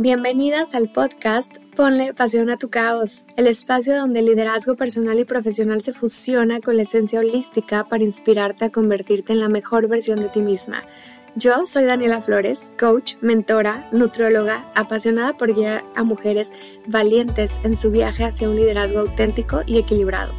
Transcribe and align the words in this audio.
Bienvenidas 0.00 0.74
al 0.74 0.90
podcast 0.90 1.58
Ponle 1.76 2.14
pasión 2.14 2.48
a 2.48 2.56
tu 2.56 2.70
caos, 2.70 3.26
el 3.36 3.46
espacio 3.46 3.94
donde 3.94 4.20
el 4.20 4.24
liderazgo 4.24 4.74
personal 4.74 5.18
y 5.18 5.26
profesional 5.26 5.82
se 5.82 5.92
fusiona 5.92 6.62
con 6.62 6.78
la 6.78 6.84
esencia 6.84 7.20
holística 7.20 7.86
para 7.86 8.02
inspirarte 8.02 8.64
a 8.64 8.70
convertirte 8.70 9.34
en 9.34 9.40
la 9.40 9.50
mejor 9.50 9.88
versión 9.88 10.22
de 10.22 10.30
ti 10.30 10.40
misma. 10.40 10.84
Yo 11.36 11.66
soy 11.66 11.84
Daniela 11.84 12.22
Flores, 12.22 12.72
coach, 12.80 13.16
mentora, 13.20 13.90
nutrióloga, 13.92 14.72
apasionada 14.74 15.36
por 15.36 15.52
guiar 15.52 15.84
a 15.94 16.02
mujeres 16.02 16.50
valientes 16.86 17.60
en 17.62 17.76
su 17.76 17.90
viaje 17.90 18.24
hacia 18.24 18.48
un 18.48 18.56
liderazgo 18.56 19.00
auténtico 19.00 19.60
y 19.66 19.76
equilibrado. 19.76 20.32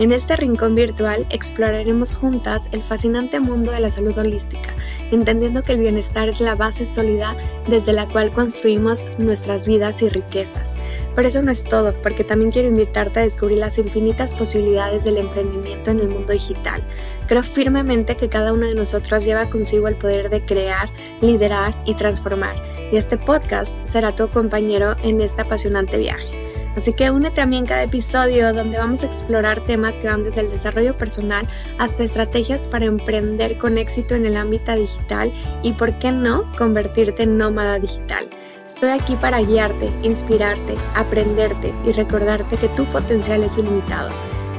En 0.00 0.10
este 0.10 0.34
rincón 0.34 0.74
virtual 0.74 1.24
exploraremos 1.30 2.16
juntas 2.16 2.68
el 2.72 2.82
fascinante 2.82 3.38
mundo 3.38 3.70
de 3.70 3.78
la 3.78 3.90
salud 3.90 4.18
holística, 4.18 4.74
entendiendo 5.12 5.62
que 5.62 5.72
el 5.72 5.78
bienestar 5.78 6.28
es 6.28 6.40
la 6.40 6.56
base 6.56 6.84
sólida 6.84 7.36
desde 7.68 7.92
la 7.92 8.08
cual 8.08 8.32
construimos 8.32 9.06
nuestras 9.18 9.66
vidas 9.66 10.02
y 10.02 10.08
riquezas. 10.08 10.76
Pero 11.14 11.28
eso 11.28 11.42
no 11.42 11.52
es 11.52 11.62
todo, 11.62 11.94
porque 12.02 12.24
también 12.24 12.50
quiero 12.50 12.66
invitarte 12.66 13.20
a 13.20 13.22
descubrir 13.22 13.58
las 13.58 13.78
infinitas 13.78 14.34
posibilidades 14.34 15.04
del 15.04 15.16
emprendimiento 15.16 15.90
en 15.90 16.00
el 16.00 16.08
mundo 16.08 16.32
digital. 16.32 16.82
Creo 17.28 17.44
firmemente 17.44 18.16
que 18.16 18.28
cada 18.28 18.52
uno 18.52 18.66
de 18.66 18.74
nosotros 18.74 19.24
lleva 19.24 19.48
consigo 19.48 19.86
el 19.86 19.94
poder 19.94 20.28
de 20.28 20.44
crear, 20.44 20.88
liderar 21.20 21.80
y 21.86 21.94
transformar, 21.94 22.56
y 22.90 22.96
este 22.96 23.16
podcast 23.16 23.76
será 23.84 24.12
tu 24.12 24.28
compañero 24.28 24.96
en 25.04 25.20
este 25.20 25.42
apasionante 25.42 25.98
viaje. 25.98 26.43
Así 26.76 26.92
que 26.92 27.10
únete 27.10 27.40
a 27.40 27.46
mí 27.46 27.56
en 27.56 27.66
cada 27.66 27.84
episodio 27.84 28.52
donde 28.52 28.78
vamos 28.78 29.02
a 29.02 29.06
explorar 29.06 29.60
temas 29.60 29.98
que 29.98 30.08
van 30.08 30.24
desde 30.24 30.40
el 30.40 30.50
desarrollo 30.50 30.96
personal 30.96 31.46
hasta 31.78 32.02
estrategias 32.02 32.66
para 32.66 32.86
emprender 32.86 33.58
con 33.58 33.78
éxito 33.78 34.14
en 34.14 34.26
el 34.26 34.36
ámbito 34.36 34.74
digital 34.74 35.32
y, 35.62 35.72
por 35.74 35.98
qué 35.98 36.10
no, 36.10 36.50
convertirte 36.56 37.22
en 37.22 37.36
nómada 37.38 37.78
digital. 37.78 38.28
Estoy 38.66 38.90
aquí 38.90 39.14
para 39.16 39.40
guiarte, 39.40 39.90
inspirarte, 40.02 40.74
aprenderte 40.94 41.72
y 41.86 41.92
recordarte 41.92 42.56
que 42.56 42.68
tu 42.68 42.86
potencial 42.86 43.44
es 43.44 43.56
ilimitado. 43.58 44.10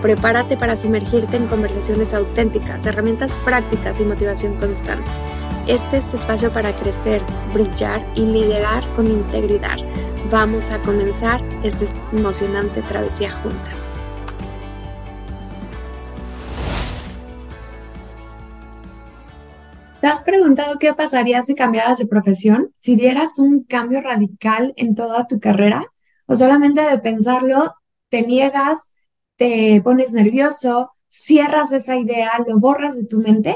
Prepárate 0.01 0.55
para 0.55 0.77
sumergirte 0.77 1.35
en 1.35 1.47
conversaciones 1.47 2.13
auténticas, 2.13 2.85
herramientas 2.85 3.39
prácticas 3.39 3.99
y 3.99 4.05
motivación 4.05 4.55
constante. 4.55 5.09
Este 5.67 5.97
es 5.97 6.07
tu 6.07 6.15
espacio 6.15 6.51
para 6.51 6.77
crecer, 6.79 7.21
brillar 7.51 8.05
y 8.13 8.21
liderar 8.21 8.83
con 8.95 9.07
integridad 9.07 9.79
vamos 10.31 10.71
a 10.71 10.79
comenzar 10.81 11.41
esta 11.63 11.85
emocionante 12.15 12.81
travesía 12.81 13.31
juntas. 13.31 13.93
¿Te 20.01 20.07
has 20.07 20.21
preguntado 20.21 20.77
qué 20.77 20.93
pasaría 20.93 21.41
si 21.41 21.55
cambiaras 21.55 21.97
de 21.97 22.05
profesión? 22.05 22.71
Si 22.75 22.95
dieras 22.95 23.39
un 23.39 23.63
cambio 23.63 24.01
radical 24.01 24.73
en 24.77 24.93
toda 24.93 25.25
tu 25.25 25.39
carrera? 25.39 25.85
¿O 26.27 26.35
solamente 26.35 26.81
de 26.81 26.99
pensarlo 26.99 27.73
te 28.09 28.21
niegas, 28.21 28.93
te 29.35 29.81
pones 29.83 30.13
nervioso, 30.13 30.91
cierras 31.09 31.71
esa 31.71 31.95
idea, 31.97 32.31
lo 32.47 32.59
borras 32.59 32.97
de 32.97 33.07
tu 33.07 33.19
mente? 33.19 33.55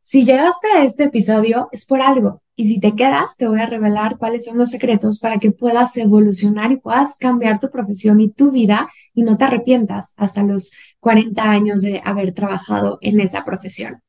Si 0.00 0.24
llegaste 0.24 0.68
a 0.68 0.84
este 0.84 1.04
episodio 1.04 1.68
es 1.70 1.84
por 1.84 2.00
algo. 2.00 2.40
Y 2.60 2.66
si 2.66 2.78
te 2.78 2.94
quedas, 2.94 3.38
te 3.38 3.48
voy 3.48 3.58
a 3.58 3.64
revelar 3.64 4.18
cuáles 4.18 4.44
son 4.44 4.58
los 4.58 4.70
secretos 4.70 5.18
para 5.18 5.38
que 5.38 5.50
puedas 5.50 5.96
evolucionar 5.96 6.70
y 6.70 6.76
puedas 6.76 7.16
cambiar 7.16 7.58
tu 7.58 7.70
profesión 7.70 8.20
y 8.20 8.28
tu 8.28 8.50
vida 8.50 8.86
y 9.14 9.22
no 9.22 9.38
te 9.38 9.44
arrepientas 9.44 10.12
hasta 10.18 10.42
los 10.42 10.70
40 10.98 11.42
años 11.42 11.80
de 11.80 12.02
haber 12.04 12.32
trabajado 12.32 12.98
en 13.00 13.18
esa 13.18 13.46
profesión. 13.46 14.02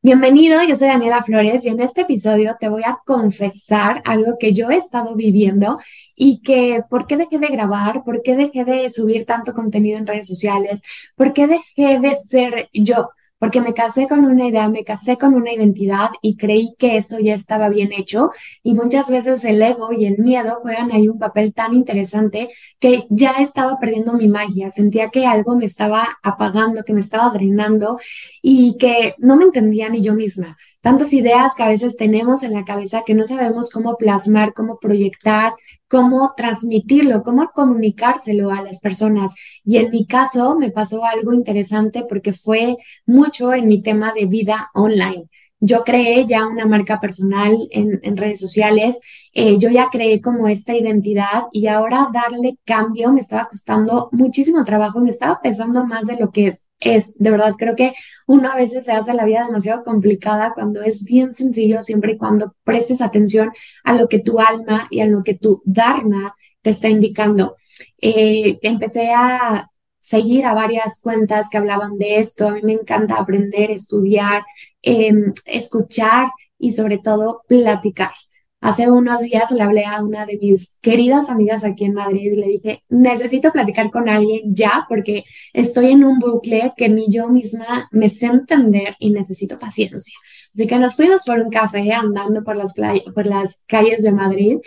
Bienvenido, 0.00 0.62
yo 0.62 0.76
soy 0.76 0.86
Daniela 0.86 1.24
Flores 1.24 1.64
y 1.64 1.70
en 1.70 1.80
este 1.80 2.02
episodio 2.02 2.56
te 2.60 2.68
voy 2.68 2.84
a 2.84 3.00
confesar 3.04 4.00
algo 4.04 4.36
que 4.38 4.52
yo 4.52 4.70
he 4.70 4.76
estado 4.76 5.16
viviendo 5.16 5.80
y 6.14 6.40
que 6.42 6.84
por 6.88 7.08
qué 7.08 7.16
dejé 7.16 7.40
de 7.40 7.48
grabar, 7.48 8.04
por 8.04 8.22
qué 8.22 8.36
dejé 8.36 8.64
de 8.64 8.90
subir 8.90 9.26
tanto 9.26 9.54
contenido 9.54 9.98
en 9.98 10.06
redes 10.06 10.28
sociales, 10.28 10.82
por 11.16 11.32
qué 11.32 11.48
dejé 11.48 11.98
de 11.98 12.14
ser 12.14 12.68
yo 12.72 13.08
porque 13.38 13.60
me 13.60 13.74
casé 13.74 14.08
con 14.08 14.24
una 14.24 14.46
idea, 14.46 14.68
me 14.68 14.84
casé 14.84 15.16
con 15.16 15.34
una 15.34 15.52
identidad 15.52 16.10
y 16.22 16.36
creí 16.36 16.74
que 16.78 16.96
eso 16.96 17.18
ya 17.20 17.34
estaba 17.34 17.68
bien 17.68 17.92
hecho. 17.92 18.30
Y 18.62 18.74
muchas 18.74 19.10
veces 19.10 19.44
el 19.44 19.62
ego 19.62 19.92
y 19.92 20.06
el 20.06 20.18
miedo 20.18 20.58
juegan 20.62 20.92
ahí 20.92 21.08
un 21.08 21.18
papel 21.18 21.54
tan 21.54 21.74
interesante 21.74 22.48
que 22.78 23.04
ya 23.10 23.32
estaba 23.32 23.78
perdiendo 23.78 24.12
mi 24.14 24.28
magia, 24.28 24.70
sentía 24.70 25.10
que 25.10 25.26
algo 25.26 25.56
me 25.56 25.64
estaba 25.64 26.18
apagando, 26.22 26.82
que 26.84 26.92
me 26.94 27.00
estaba 27.00 27.30
drenando 27.30 27.98
y 28.42 28.76
que 28.78 29.14
no 29.18 29.36
me 29.36 29.44
entendía 29.44 29.88
ni 29.88 30.02
yo 30.02 30.14
misma 30.14 30.56
tantas 30.80 31.12
ideas 31.12 31.54
que 31.56 31.62
a 31.62 31.68
veces 31.68 31.96
tenemos 31.96 32.42
en 32.42 32.52
la 32.54 32.64
cabeza 32.64 33.02
que 33.04 33.14
no 33.14 33.24
sabemos 33.26 33.70
cómo 33.70 33.96
plasmar, 33.96 34.54
cómo 34.54 34.78
proyectar, 34.78 35.52
cómo 35.88 36.34
transmitirlo, 36.36 37.22
cómo 37.22 37.50
comunicárselo 37.54 38.50
a 38.50 38.62
las 38.62 38.80
personas. 38.80 39.34
Y 39.64 39.78
en 39.78 39.90
mi 39.90 40.06
caso 40.06 40.56
me 40.56 40.70
pasó 40.70 41.04
algo 41.04 41.32
interesante 41.32 42.04
porque 42.08 42.32
fue 42.32 42.76
mucho 43.06 43.52
en 43.52 43.68
mi 43.68 43.82
tema 43.82 44.12
de 44.12 44.26
vida 44.26 44.70
online. 44.74 45.28
Yo 45.60 45.84
creé 45.84 46.26
ya 46.26 46.46
una 46.46 46.66
marca 46.66 47.00
personal 47.00 47.56
en, 47.70 48.16
redes 48.16 48.40
sociales, 48.40 49.00
eh, 49.32 49.58
yo 49.58 49.70
ya 49.70 49.88
creé 49.90 50.20
como 50.20 50.48
esta 50.48 50.76
identidad 50.76 51.44
y 51.52 51.66
ahora 51.66 52.08
darle 52.12 52.58
cambio 52.64 53.12
me 53.12 53.20
estaba 53.20 53.48
costando 53.48 54.08
muchísimo 54.12 54.64
trabajo, 54.64 55.00
me 55.00 55.10
estaba 55.10 55.40
pesando 55.42 55.84
más 55.84 56.06
de 56.06 56.16
lo 56.16 56.30
que 56.30 56.46
es 56.48 56.68
es, 56.80 57.18
de 57.18 57.30
verdad, 57.30 57.54
creo 57.58 57.74
que 57.76 57.92
uno 58.26 58.50
a 58.50 58.56
veces 58.56 58.84
se 58.84 58.92
hace 58.92 59.14
la 59.14 59.24
vida 59.24 59.44
demasiado 59.44 59.84
complicada 59.84 60.52
cuando 60.54 60.82
es 60.82 61.04
bien 61.04 61.34
sencillo, 61.34 61.82
siempre 61.82 62.12
y 62.12 62.18
cuando 62.18 62.54
prestes 62.64 63.02
atención 63.02 63.50
a 63.84 63.94
lo 63.94 64.08
que 64.08 64.20
tu 64.20 64.40
alma 64.40 64.86
y 64.90 65.00
a 65.00 65.06
lo 65.06 65.22
que 65.24 65.34
tu 65.34 65.62
dharma 65.64 66.34
te 66.62 66.70
está 66.70 66.88
indicando. 66.88 67.56
Eh, 68.00 68.58
empecé 68.62 69.10
a 69.12 69.70
seguir 70.08 70.46
a 70.46 70.54
varias 70.54 71.00
cuentas 71.02 71.48
que 71.50 71.58
hablaban 71.58 71.98
de 71.98 72.18
esto. 72.18 72.48
A 72.48 72.52
mí 72.52 72.60
me 72.62 72.72
encanta 72.72 73.16
aprender, 73.16 73.70
estudiar, 73.70 74.42
em, 74.82 75.32
escuchar 75.44 76.30
y 76.58 76.72
sobre 76.72 76.98
todo 76.98 77.42
platicar. 77.46 78.12
Hace 78.60 78.90
unos 78.90 79.22
días 79.22 79.52
le 79.52 79.62
hablé 79.62 79.84
a 79.84 80.02
una 80.02 80.26
de 80.26 80.36
mis 80.40 80.78
queridas 80.80 81.28
amigas 81.28 81.62
aquí 81.62 81.84
en 81.84 81.94
Madrid 81.94 82.32
y 82.32 82.36
le 82.36 82.48
dije, 82.48 82.82
necesito 82.88 83.52
platicar 83.52 83.90
con 83.90 84.08
alguien 84.08 84.52
ya 84.52 84.84
porque 84.88 85.24
estoy 85.52 85.92
en 85.92 86.02
un 86.02 86.18
bucle 86.18 86.72
que 86.76 86.88
ni 86.88 87.12
yo 87.12 87.28
misma 87.28 87.88
me 87.92 88.08
sé 88.08 88.26
entender 88.26 88.96
y 88.98 89.10
necesito 89.10 89.58
paciencia. 89.58 90.18
Así 90.52 90.66
que 90.66 90.78
nos 90.78 90.96
fuimos 90.96 91.24
por 91.24 91.38
un 91.38 91.50
café 91.50 91.92
andando 91.92 92.42
por 92.42 92.56
las, 92.56 92.74
por 93.14 93.26
las 93.26 93.62
calles 93.68 94.02
de 94.02 94.12
Madrid 94.12 94.58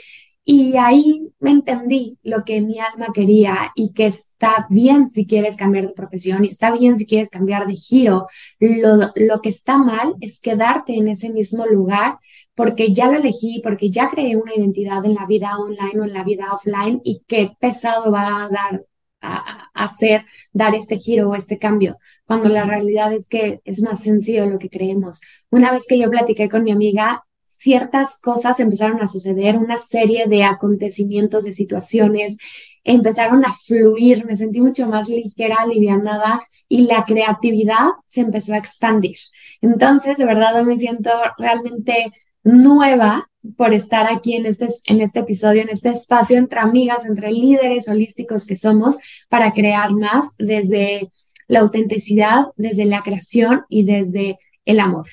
y 0.44 0.76
ahí 0.78 1.30
me 1.40 1.52
entendí 1.52 2.18
lo 2.24 2.44
que 2.44 2.62
mi 2.62 2.80
alma 2.80 3.08
quería 3.14 3.72
y 3.76 3.94
que 3.94 4.08
está 4.08 4.68
bien 4.70 5.10
si 5.10 5.28
quieres 5.28 5.56
cambiar 5.56 5.88
de 5.88 5.94
profesión 5.94 6.44
y 6.44 6.48
está 6.50 6.72
bien 6.72 6.98
si 6.98 7.06
quieres 7.06 7.30
cambiar 7.30 7.68
de 7.68 7.76
giro. 7.76 8.28
Lo, 8.60 9.12
lo 9.16 9.42
que 9.42 9.50
está 9.50 9.78
mal 9.78 10.16
es 10.20 10.40
quedarte 10.42 10.96
en 10.96 11.08
ese 11.08 11.30
mismo 11.32 11.66
lugar 11.68 12.18
porque 12.56 12.94
ya 12.94 13.12
lo 13.12 13.18
elegí, 13.18 13.62
porque 13.64 13.90
ya 13.92 14.10
creé 14.10 14.36
una 14.36 14.56
identidad 14.56 15.06
en 15.06 15.16
la 15.16 15.26
vida 15.26 15.58
online 15.58 16.00
o 16.00 16.04
en 16.06 16.14
la 16.14 16.24
vida 16.24 16.54
offline 16.54 17.02
y 17.04 17.24
qué 17.28 17.52
pesado 17.60 18.12
va 18.12 18.46
a 18.46 18.50
dar 18.50 18.86
a, 19.22 19.70
hacer 19.74 20.24
dar 20.52 20.76
este 20.76 20.98
giro 20.98 21.30
o 21.30 21.36
este 21.36 21.60
cambio, 21.60 21.98
cuando 22.26 22.50
la 22.50 22.66
realidad 22.66 23.14
es 23.14 23.28
que 23.28 23.62
es 23.66 23.82
más 23.82 24.02
sencillo 24.04 24.46
lo 24.46 24.60
que 24.60 24.70
creemos. 24.70 25.22
Una 25.50 25.72
vez 25.72 25.86
que 25.88 26.00
yo 26.00 26.10
platiqué 26.10 26.50
con 26.50 26.64
mi 26.64 26.72
amiga, 26.72 27.24
ciertas 27.62 28.18
cosas 28.20 28.60
empezaron 28.60 29.02
a 29.02 29.08
suceder, 29.08 29.56
una 29.56 29.78
serie 29.78 30.26
de 30.28 30.44
acontecimientos, 30.44 31.46
de 31.46 31.54
situaciones, 31.54 32.38
empezaron 32.84 33.46
a 33.46 33.54
fluir, 33.54 34.26
me 34.26 34.36
sentí 34.36 34.62
mucho 34.62 34.88
más 34.88 35.08
ligera, 35.08 35.58
alivianada 35.60 36.42
y 36.68 36.88
la 36.88 37.06
creatividad 37.06 37.90
se 38.08 38.22
empezó 38.22 38.54
a 38.54 38.58
expandir. 38.58 39.18
Entonces, 39.62 40.18
de 40.18 40.26
verdad, 40.26 40.64
me 40.64 40.78
siento 40.80 41.12
realmente 41.38 42.12
nueva 42.44 43.30
por 43.56 43.74
estar 43.74 44.12
aquí 44.12 44.36
en 44.36 44.48
este, 44.48 44.68
en 44.88 45.00
este 45.00 45.20
episodio, 45.20 45.62
en 45.62 45.70
este 45.70 45.90
espacio 45.90 46.38
entre 46.38 46.60
amigas, 46.60 47.06
entre 47.06 47.32
líderes 47.32 47.88
holísticos 47.88 48.48
que 48.48 48.56
somos, 48.56 48.98
para 49.30 49.54
crear 49.54 49.92
más 49.92 50.34
desde 50.40 51.12
la 51.48 51.60
autenticidad, 51.60 52.46
desde 52.56 52.86
la 52.86 53.04
creación 53.04 53.66
y 53.70 53.84
desde 53.84 54.40
el 54.66 54.80
amor. 54.80 55.06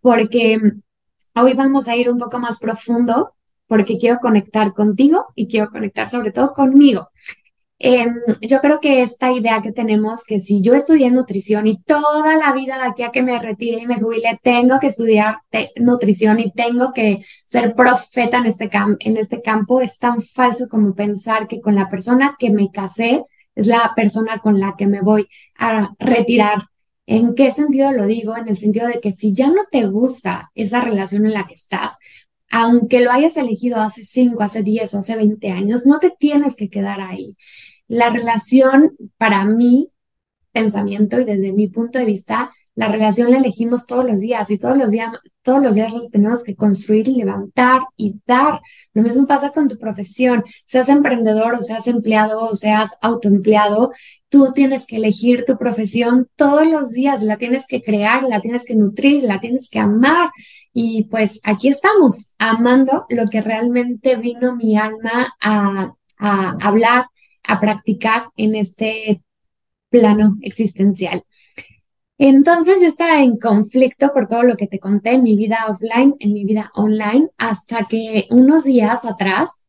Porque 0.00 0.60
hoy 1.42 1.54
vamos 1.54 1.88
a 1.88 1.96
ir 1.96 2.10
un 2.10 2.18
poco 2.18 2.38
más 2.38 2.58
profundo 2.58 3.34
porque 3.66 3.98
quiero 3.98 4.18
conectar 4.18 4.72
contigo 4.72 5.26
y 5.34 5.48
quiero 5.48 5.70
conectar 5.70 6.08
sobre 6.08 6.32
todo 6.32 6.52
conmigo. 6.52 7.08
Em, 7.80 8.12
yo 8.40 8.60
creo 8.60 8.80
que 8.80 9.02
esta 9.02 9.30
idea 9.30 9.62
que 9.62 9.70
tenemos, 9.70 10.24
que 10.24 10.40
si 10.40 10.60
yo 10.60 10.74
estudié 10.74 11.12
nutrición 11.12 11.68
y 11.68 11.80
toda 11.82 12.36
la 12.36 12.52
vida 12.52 12.76
de 12.76 12.88
aquí 12.88 13.02
a 13.04 13.12
que 13.12 13.22
me 13.22 13.38
retire 13.38 13.78
y 13.82 13.86
me 13.86 14.00
jubile, 14.00 14.38
tengo 14.42 14.80
que 14.80 14.88
estudiar 14.88 15.38
nutrición 15.76 16.40
y 16.40 16.50
tengo 16.52 16.92
que 16.92 17.20
ser 17.46 17.76
profeta 17.76 18.38
en 18.38 18.46
este, 18.46 18.68
en 19.00 19.16
este 19.16 19.42
campo, 19.42 19.80
es 19.80 19.98
tan 19.98 20.20
falso 20.20 20.64
como 20.68 20.94
pensar 20.94 21.46
que 21.46 21.60
con 21.60 21.76
la 21.76 21.88
persona 21.88 22.34
que 22.36 22.50
me 22.50 22.70
casé 22.72 23.24
es 23.54 23.68
la 23.68 23.92
persona 23.94 24.38
con 24.40 24.58
la 24.58 24.74
que 24.76 24.86
me 24.88 25.00
voy 25.00 25.28
a 25.58 25.90
retirar. 26.00 26.62
¿En 27.10 27.34
qué 27.34 27.52
sentido 27.52 27.90
lo 27.92 28.06
digo? 28.06 28.36
En 28.36 28.48
el 28.48 28.58
sentido 28.58 28.86
de 28.86 29.00
que 29.00 29.12
si 29.12 29.32
ya 29.32 29.48
no 29.48 29.62
te 29.72 29.86
gusta 29.86 30.50
esa 30.54 30.82
relación 30.82 31.24
en 31.24 31.32
la 31.32 31.46
que 31.46 31.54
estás, 31.54 31.96
aunque 32.50 33.00
lo 33.00 33.10
hayas 33.10 33.38
elegido 33.38 33.78
hace 33.78 34.04
5, 34.04 34.42
hace 34.42 34.62
10 34.62 34.92
o 34.92 34.98
hace 34.98 35.16
20 35.16 35.50
años, 35.50 35.86
no 35.86 36.00
te 36.00 36.10
tienes 36.10 36.54
que 36.54 36.68
quedar 36.68 37.00
ahí. 37.00 37.38
La 37.86 38.10
relación, 38.10 38.94
para 39.16 39.46
mí, 39.46 39.90
pensamiento 40.52 41.18
y 41.18 41.24
desde 41.24 41.50
mi 41.52 41.68
punto 41.68 41.98
de 41.98 42.04
vista, 42.04 42.50
la 42.78 42.86
relación 42.86 43.32
la 43.32 43.38
elegimos 43.38 43.88
todos 43.88 44.04
los 44.04 44.20
días 44.20 44.52
y 44.52 44.56
todos 44.56 44.76
los 44.78 44.92
días, 44.92 45.10
todos 45.42 45.60
los 45.60 45.74
días 45.74 45.92
tenemos 46.12 46.44
que 46.44 46.54
construir 46.54 47.08
y 47.08 47.16
levantar 47.16 47.82
y 47.96 48.20
dar. 48.24 48.60
Lo 48.94 49.02
mismo 49.02 49.26
pasa 49.26 49.50
con 49.50 49.66
tu 49.66 49.76
profesión, 49.78 50.44
seas 50.64 50.88
emprendedor 50.88 51.54
o 51.54 51.62
seas 51.64 51.88
empleado 51.88 52.40
o 52.40 52.54
seas 52.54 52.96
autoempleado, 53.02 53.90
tú 54.28 54.52
tienes 54.54 54.86
que 54.86 54.94
elegir 54.94 55.44
tu 55.44 55.58
profesión 55.58 56.28
todos 56.36 56.68
los 56.68 56.92
días, 56.92 57.24
la 57.24 57.36
tienes 57.36 57.66
que 57.66 57.82
crear, 57.82 58.22
la 58.22 58.40
tienes 58.40 58.64
que 58.64 58.76
nutrir, 58.76 59.24
la 59.24 59.40
tienes 59.40 59.68
que 59.68 59.80
amar. 59.80 60.30
Y 60.72 61.08
pues 61.10 61.40
aquí 61.42 61.66
estamos, 61.66 62.34
amando 62.38 63.06
lo 63.08 63.28
que 63.28 63.40
realmente 63.40 64.14
vino 64.14 64.54
mi 64.54 64.76
alma 64.76 65.34
a, 65.40 65.94
a 66.16 66.56
hablar, 66.60 67.06
a 67.42 67.58
practicar 67.58 68.28
en 68.36 68.54
este 68.54 69.20
plano 69.90 70.36
existencial. 70.42 71.24
Entonces 72.18 72.80
yo 72.80 72.88
estaba 72.88 73.20
en 73.22 73.38
conflicto 73.38 74.12
por 74.12 74.26
todo 74.26 74.42
lo 74.42 74.56
que 74.56 74.66
te 74.66 74.80
conté 74.80 75.12
en 75.12 75.22
mi 75.22 75.36
vida 75.36 75.66
offline, 75.68 76.16
en 76.18 76.32
mi 76.32 76.44
vida 76.44 76.72
online, 76.74 77.28
hasta 77.38 77.84
que 77.84 78.26
unos 78.30 78.64
días 78.64 79.04
atrás, 79.04 79.66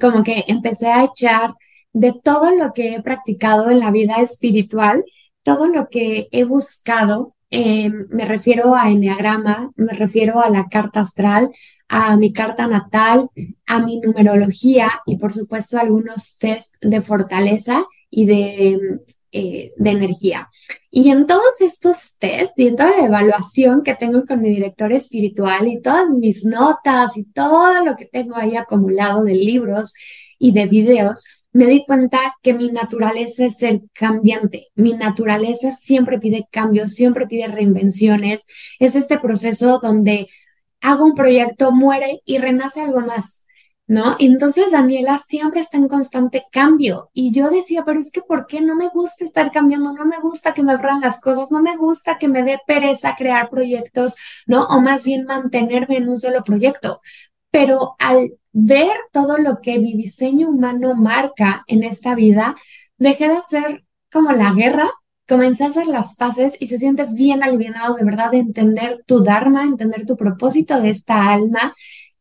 como 0.00 0.22
que 0.22 0.44
empecé 0.48 0.88
a 0.88 1.04
echar 1.04 1.54
de 1.92 2.12
todo 2.12 2.50
lo 2.50 2.72
que 2.72 2.94
he 2.94 3.02
practicado 3.02 3.70
en 3.70 3.80
la 3.80 3.90
vida 3.90 4.16
espiritual, 4.16 5.04
todo 5.42 5.66
lo 5.66 5.88
que 5.90 6.28
he 6.32 6.44
buscado, 6.44 7.34
eh, 7.50 7.90
me 8.08 8.24
refiero 8.24 8.74
a 8.74 8.90
enneagrama, 8.90 9.70
me 9.76 9.92
refiero 9.92 10.40
a 10.40 10.48
la 10.48 10.68
carta 10.68 11.00
astral, 11.00 11.50
a 11.86 12.16
mi 12.16 12.32
carta 12.32 12.66
natal, 12.66 13.28
a 13.66 13.78
mi 13.80 14.00
numerología 14.00 14.90
y 15.06 15.18
por 15.18 15.34
supuesto 15.34 15.78
algunos 15.78 16.38
test 16.38 16.74
de 16.80 17.02
fortaleza 17.02 17.84
y 18.10 18.24
de 18.26 19.00
eh, 19.36 19.72
de 19.76 19.90
energía. 19.90 20.48
Y 20.92 21.10
en 21.10 21.26
todos 21.26 21.60
estos 21.60 22.18
test 22.20 22.56
y 22.56 22.68
en 22.68 22.76
toda 22.76 22.90
la 22.96 23.06
evaluación 23.06 23.82
que 23.82 23.96
tengo 23.96 24.24
con 24.24 24.40
mi 24.40 24.48
director 24.48 24.92
espiritual 24.92 25.66
y 25.66 25.82
todas 25.82 26.08
mis 26.08 26.44
notas 26.44 27.16
y 27.16 27.32
todo 27.32 27.84
lo 27.84 27.96
que 27.96 28.04
tengo 28.04 28.36
ahí 28.36 28.54
acumulado 28.54 29.24
de 29.24 29.34
libros 29.34 29.92
y 30.38 30.52
de 30.52 30.66
videos, 30.66 31.24
me 31.50 31.66
di 31.66 31.84
cuenta 31.84 32.36
que 32.42 32.54
mi 32.54 32.70
naturaleza 32.70 33.46
es 33.46 33.60
el 33.64 33.90
cambiante. 33.92 34.68
Mi 34.76 34.92
naturaleza 34.92 35.72
siempre 35.72 36.20
pide 36.20 36.46
cambios, 36.52 36.92
siempre 36.92 37.26
pide 37.26 37.48
reinvenciones. 37.48 38.46
Es 38.78 38.94
este 38.94 39.18
proceso 39.18 39.80
donde 39.82 40.28
hago 40.80 41.06
un 41.06 41.14
proyecto, 41.14 41.72
muere 41.72 42.20
y 42.24 42.38
renace 42.38 42.82
algo 42.82 43.00
más. 43.00 43.43
¿No? 43.86 44.16
Entonces 44.18 44.72
Daniela 44.72 45.18
siempre 45.18 45.60
está 45.60 45.76
en 45.76 45.88
constante 45.88 46.44
cambio 46.50 47.10
y 47.12 47.32
yo 47.32 47.50
decía, 47.50 47.84
pero 47.84 48.00
es 48.00 48.10
que 48.10 48.22
¿por 48.22 48.46
qué 48.46 48.60
no 48.60 48.74
me 48.74 48.88
gusta 48.88 49.24
estar 49.24 49.52
cambiando? 49.52 49.92
No 49.92 50.06
me 50.06 50.18
gusta 50.20 50.54
que 50.54 50.62
me 50.62 50.72
abran 50.72 51.00
las 51.00 51.20
cosas, 51.20 51.50
no 51.50 51.62
me 51.62 51.76
gusta 51.76 52.18
que 52.18 52.28
me 52.28 52.42
dé 52.42 52.58
pereza 52.66 53.14
crear 53.16 53.50
proyectos, 53.50 54.16
¿no? 54.46 54.64
O 54.66 54.80
más 54.80 55.04
bien 55.04 55.26
mantenerme 55.26 55.98
en 55.98 56.08
un 56.08 56.18
solo 56.18 56.42
proyecto. 56.44 57.00
Pero 57.50 57.94
al 57.98 58.34
ver 58.52 58.96
todo 59.12 59.38
lo 59.38 59.60
que 59.60 59.78
mi 59.78 59.94
diseño 59.94 60.48
humano 60.48 60.94
marca 60.94 61.64
en 61.66 61.84
esta 61.84 62.14
vida, 62.14 62.54
dejé 62.96 63.28
de 63.28 63.36
hacer 63.36 63.84
como 64.10 64.32
la 64.32 64.52
guerra 64.52 64.90
comencé 65.26 65.64
a 65.64 65.68
hacer 65.68 65.86
las 65.86 66.16
paces 66.16 66.56
y 66.60 66.68
se 66.68 66.78
siente 66.78 67.04
bien 67.04 67.42
aliviado 67.42 67.94
de 67.94 68.04
verdad 68.04 68.30
de 68.30 68.38
entender 68.38 69.02
tu 69.06 69.22
Dharma, 69.24 69.64
entender 69.64 70.04
tu 70.06 70.16
propósito 70.16 70.80
de 70.80 70.90
esta 70.90 71.32
alma 71.32 71.72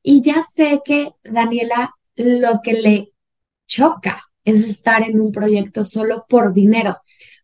y 0.03 0.21
ya 0.21 0.43
sé 0.43 0.81
que 0.85 1.13
Daniela 1.23 1.95
lo 2.15 2.61
que 2.61 2.73
le 2.73 3.13
choca 3.65 4.23
es 4.45 4.67
estar 4.67 5.01
en 5.03 5.19
un 5.19 5.31
proyecto 5.31 5.83
solo 5.83 6.25
por 6.27 6.53
dinero. 6.53 6.97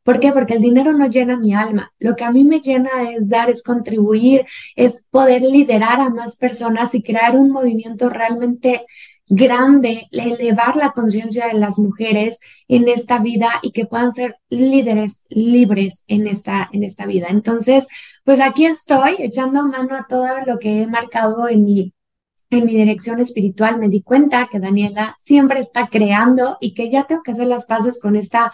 ¿Por 0.03 0.19
qué? 0.19 0.31
Porque 0.31 0.55
el 0.55 0.61
dinero 0.61 0.91
no 0.93 1.07
llena 1.07 1.37
mi 1.37 1.53
alma. 1.53 1.93
Lo 1.99 2.15
que 2.15 2.23
a 2.23 2.31
mí 2.31 2.43
me 2.43 2.61
llena 2.61 3.11
es 3.11 3.29
dar, 3.29 3.49
es 3.49 3.63
contribuir, 3.63 4.45
es 4.75 5.05
poder 5.09 5.41
liderar 5.41 5.99
a 6.01 6.09
más 6.09 6.37
personas 6.37 6.95
y 6.95 7.03
crear 7.03 7.35
un 7.35 7.51
movimiento 7.51 8.09
realmente 8.09 8.85
grande, 9.27 10.07
elevar 10.11 10.75
la 10.75 10.91
conciencia 10.91 11.47
de 11.47 11.53
las 11.53 11.77
mujeres 11.77 12.39
en 12.67 12.87
esta 12.87 13.19
vida 13.19 13.59
y 13.61 13.71
que 13.71 13.85
puedan 13.85 14.11
ser 14.11 14.37
líderes 14.49 15.25
libres 15.29 16.03
en 16.07 16.25
esta, 16.27 16.69
en 16.73 16.83
esta 16.83 17.05
vida. 17.05 17.27
Entonces, 17.29 17.87
pues 18.23 18.39
aquí 18.41 18.65
estoy 18.65 19.17
echando 19.19 19.63
mano 19.63 19.95
a 19.95 20.07
todo 20.09 20.27
lo 20.47 20.57
que 20.57 20.81
he 20.81 20.87
marcado 20.87 21.47
en 21.47 21.63
mi 21.63 21.93
en 22.49 22.65
mi 22.65 22.75
dirección 22.75 23.19
espiritual 23.19 23.79
me 23.79 23.89
di 23.89 24.01
cuenta 24.01 24.47
que 24.51 24.59
Daniela 24.59 25.15
siempre 25.17 25.59
está 25.59 25.87
creando 25.87 26.57
y 26.59 26.73
que 26.73 26.89
ya 26.89 27.05
tengo 27.05 27.21
que 27.21 27.31
hacer 27.31 27.47
las 27.47 27.67
paces 27.67 28.01
con 28.01 28.15
esta 28.15 28.51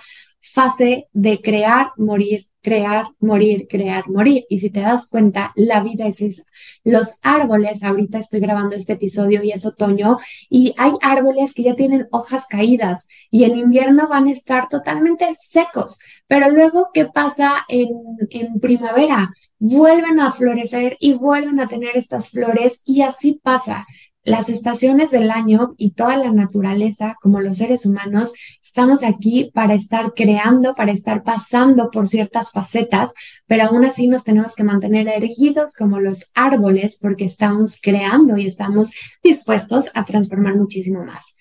fase 0.56 1.10
de 1.12 1.42
crear, 1.42 1.92
morir, 1.98 2.48
crear, 2.62 3.06
morir, 3.20 3.68
crear, 3.70 4.10
morir. 4.10 4.46
Y 4.50 4.60
si 4.60 4.72
te 4.72 4.80
das 4.80 5.08
cuenta, 5.08 5.52
la 5.56 5.84
vida 5.84 6.08
es 6.08 6.22
esa. 6.22 6.44
Los 6.84 7.20
árboles, 7.22 7.84
ahorita 7.84 8.20
estoy 8.20 8.40
grabando 8.40 8.76
este 8.76 8.94
episodio 8.94 9.44
y 9.44 9.52
es 9.52 9.66
otoño, 9.66 10.18
y 10.50 10.74
hay 10.78 10.94
árboles 11.02 11.54
que 11.54 11.64
ya 11.64 11.76
tienen 11.76 12.08
hojas 12.12 12.48
caídas 12.48 13.08
y 13.30 13.44
en 13.44 13.58
invierno 13.58 14.08
van 14.08 14.28
a 14.28 14.32
estar 14.32 14.70
totalmente 14.70 15.28
secos. 15.36 16.00
Pero 16.28 16.50
luego, 16.50 16.88
¿qué 16.94 17.06
pasa 17.06 17.66
en, 17.68 17.90
en 18.30 18.60
primavera? 18.60 19.32
Vuelven 19.60 20.20
a 20.20 20.32
florecer 20.32 20.98
y 21.00 21.14
vuelven 21.14 21.60
a 21.60 21.68
tener 21.68 21.96
estas 21.96 22.32
flores 22.32 22.82
y 22.86 23.02
así 23.02 23.40
pasa 23.44 23.86
las 24.26 24.50
estaciones 24.50 25.12
del 25.12 25.30
año 25.30 25.70
y 25.78 25.92
toda 25.92 26.18
la 26.18 26.32
naturaleza, 26.32 27.16
como 27.22 27.40
los 27.42 27.58
seres 27.58 27.86
humanos, 27.86 28.34
estamos 28.62 29.04
aquí 29.04 29.52
para 29.54 29.76
estar 29.76 30.14
creando, 30.16 30.74
para 30.74 30.92
estar 30.92 31.24
pasando 31.24 31.92
por 31.92 32.08
ciertas 32.08 32.52
facetas, 32.52 33.14
pero 33.46 33.66
aún 33.66 33.86
así 33.86 34.08
nos 34.08 34.24
tenemos 34.24 34.56
que 34.56 34.64
mantener 34.64 35.08
erguidos 35.08 35.76
como 35.76 36.00
los 36.00 36.32
árboles 36.34 36.98
porque 37.00 37.26
estamos 37.26 37.80
creando 37.80 38.36
y 38.38 38.48
estamos 38.48 38.94
dispuestos 39.24 39.92
a 39.94 40.06
transformar 40.06 40.56
muchísimo 40.56 41.06
más. 41.06 41.36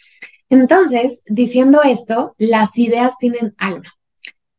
Entonces, 0.50 1.22
diciendo 1.26 1.82
esto, 1.82 2.34
las 2.36 2.78
ideas 2.78 3.16
tienen 3.16 3.54
alma. 3.56 3.90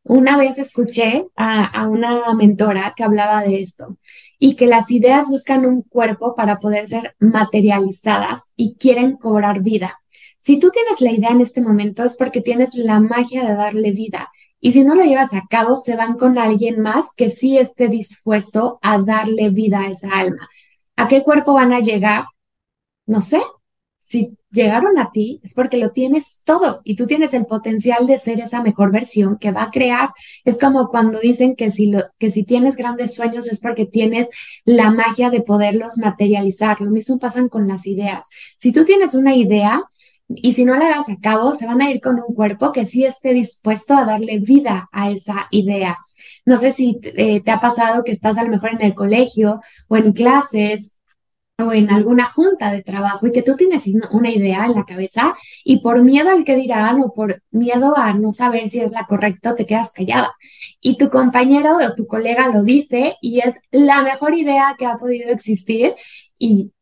Una 0.02 0.36
vez 0.36 0.58
escuché 0.58 1.28
a, 1.36 1.64
a 1.64 1.88
una 1.88 2.34
mentora 2.34 2.94
que 2.96 3.04
hablaba 3.04 3.44
de 3.44 3.62
esto 3.62 4.00
y 4.40 4.56
que 4.56 4.68
las 4.68 4.92
ideas 4.92 5.30
buscan 5.30 5.66
un 5.66 5.82
cuerpo 5.82 6.36
para 6.36 6.60
poder 6.60 6.88
ser 6.88 7.16
materializadas 7.20 8.50
y 8.56 8.76
quieren 8.76 9.18
cobrar 9.18 9.62
vida. 9.62 10.00
Si 10.38 10.60
tú 10.60 10.70
tienes 10.70 11.02
la 11.02 11.12
idea 11.12 11.30
en 11.30 11.42
este 11.42 11.62
momento 11.62 12.04
es 12.04 12.16
porque 12.18 12.42
tienes 12.42 12.76
la 12.76 13.00
magia 13.00 13.44
de 13.46 13.56
darle 13.56 13.92
vida. 13.92 14.30
Y 14.60 14.72
si 14.72 14.84
no 14.84 14.96
lo 14.96 15.04
llevas 15.04 15.34
a 15.34 15.44
cabo, 15.50 15.78
se 15.78 15.96
van 15.96 16.18
con 16.18 16.38
alguien 16.38 16.80
más 16.80 17.12
que 17.16 17.30
sí 17.30 17.58
esté 17.58 17.88
dispuesto 17.88 18.80
a 18.82 19.00
darle 19.00 19.50
vida 19.50 19.82
a 19.82 19.90
esa 19.90 20.10
alma. 20.18 20.48
¿A 20.96 21.08
qué 21.08 21.24
cuerpo 21.24 21.54
van 21.54 21.74
a 21.74 21.80
llegar? 21.80 22.26
No 23.06 23.22
sé. 23.22 23.42
Si 24.06 24.38
llegaron 24.52 25.00
a 25.00 25.12
ti 25.12 25.42
es 25.44 25.56
porque 25.56 25.78
lo 25.78 25.92
tienes 25.92 26.42
todo 26.44 26.82
y 26.84 26.96
tú 26.96 27.08
tienes 27.08 27.34
el 27.34 27.48
potencial 27.48 28.06
de 28.06 28.20
ser 28.20 28.40
esa 28.40 28.62
mejor 28.62 28.92
versión 28.92 29.38
que 29.38 29.52
va 29.52 29.64
a 29.64 29.72
crear. 29.72 30.10
Es 30.44 30.60
como 30.60 30.90
cuando 30.90 31.20
dicen 31.20 31.56
que 31.56 31.72
si, 31.72 31.92
lo, 31.92 32.04
que 32.20 32.30
si 32.30 32.46
tienes 32.46 32.78
grandes 32.78 33.16
sueños 33.16 33.52
es 33.52 33.60
porque 33.60 33.86
tienes 33.86 34.30
la 34.64 34.92
magia 34.92 35.32
de 35.32 35.42
poderlos 35.42 35.98
materializar. 35.98 36.80
Lo 36.82 36.92
mismo 36.92 37.18
pasa 37.18 37.46
con 37.50 37.68
las 37.68 37.88
ideas. 37.88 38.30
Si 38.60 38.72
tú 38.72 38.86
tienes 38.86 39.16
una 39.16 39.36
idea, 39.36 39.84
y 40.28 40.54
si 40.54 40.66
no 40.66 40.76
la 40.76 40.90
das 40.90 41.10
a 41.10 41.20
cabo, 41.22 41.54
se 41.54 41.68
van 41.68 41.82
a 41.82 41.92
ir 41.92 42.02
con 42.02 42.16
un 42.16 42.34
cuerpo 42.34 42.72
que 42.72 42.86
sí 42.86 43.06
esté 43.06 43.34
dispuesto 43.34 43.96
a 43.96 44.06
darle 44.06 44.40
vida 44.40 44.90
a 44.92 45.12
esa 45.12 45.48
idea. 45.52 46.00
No 46.46 46.58
sé 46.58 46.72
si 46.72 47.00
eh, 47.04 47.42
te 47.42 47.52
ha 47.52 47.60
pasado 47.60 48.04
que 48.04 48.12
estás 48.12 48.38
a 48.38 48.44
lo 48.44 48.50
mejor 48.50 48.72
en 48.72 48.82
el 48.82 48.96
colegio 48.96 49.62
o 49.88 49.98
en 49.98 50.14
clases 50.14 50.95
o 51.58 51.72
en 51.72 51.90
alguna 51.90 52.26
junta 52.26 52.72
de 52.72 52.84
trabajo 52.84 53.28
y 53.28 53.32
que 53.32 53.42
tú 53.42 53.56
tienes 53.56 53.90
una 54.12 54.30
idea 54.30 54.66
en 54.66 54.74
la 54.74 54.86
cabeza 54.86 55.34
y 55.64 55.82
por 55.82 56.04
miedo 56.04 56.30
al 56.30 56.44
que 56.44 56.56
dirán 56.56 57.00
o 57.02 57.14
por 57.14 57.42
miedo 57.52 57.98
a 57.98 58.14
no 58.14 58.34
saber 58.34 58.68
si 58.70 58.82
es 58.82 58.92
la 58.92 59.06
correcta 59.06 59.56
te 59.56 59.66
quedas 59.66 59.94
callada. 59.94 60.34
Y 60.82 60.98
tu 60.98 61.10
compañero 61.10 61.78
o 61.78 61.96
tu 61.96 62.08
colega 62.08 62.50
lo 62.50 62.64
dice 62.64 63.16
y 63.22 63.40
es 63.40 63.56
la 63.72 64.02
mejor 64.04 64.34
idea 64.36 64.76
que 64.78 64.86
ha 64.86 64.98
podido 64.98 65.30
existir 65.32 65.94
y 66.38 66.74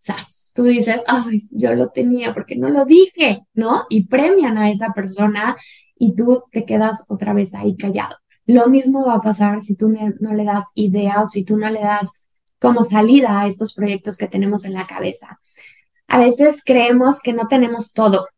¡zas! 0.00 0.50
tú 0.54 0.64
dices, 0.64 1.02
ay, 1.06 1.42
yo 1.50 1.74
lo 1.74 1.90
tenía 1.90 2.34
porque 2.34 2.56
no 2.56 2.68
lo 2.70 2.84
dije, 2.84 3.46
¿no? 3.54 3.84
Y 3.90 4.06
premian 4.06 4.58
a 4.58 4.70
esa 4.70 4.92
persona 4.92 5.56
y 5.98 6.14
tú 6.16 6.44
te 6.50 6.64
quedas 6.64 7.04
otra 7.08 7.32
vez 7.34 7.54
ahí 7.54 7.76
callado. 7.76 8.16
Lo 8.46 8.68
mismo 8.68 9.04
va 9.06 9.14
a 9.16 9.20
pasar 9.20 9.60
si 9.62 9.76
tú 9.76 9.88
no 9.88 10.32
le 10.34 10.44
das 10.44 10.64
idea 10.74 11.22
o 11.22 11.28
si 11.28 11.44
tú 11.44 11.56
no 11.56 11.68
le 11.70 11.80
das 11.80 12.25
como 12.60 12.84
salida 12.84 13.40
a 13.40 13.46
estos 13.46 13.74
proyectos 13.74 14.16
que 14.16 14.28
tenemos 14.28 14.64
en 14.64 14.74
la 14.74 14.86
cabeza. 14.86 15.40
A 16.08 16.18
veces 16.18 16.62
creemos 16.64 17.22
que 17.22 17.32
no 17.32 17.48
tenemos 17.48 17.92
todo, 17.92 18.28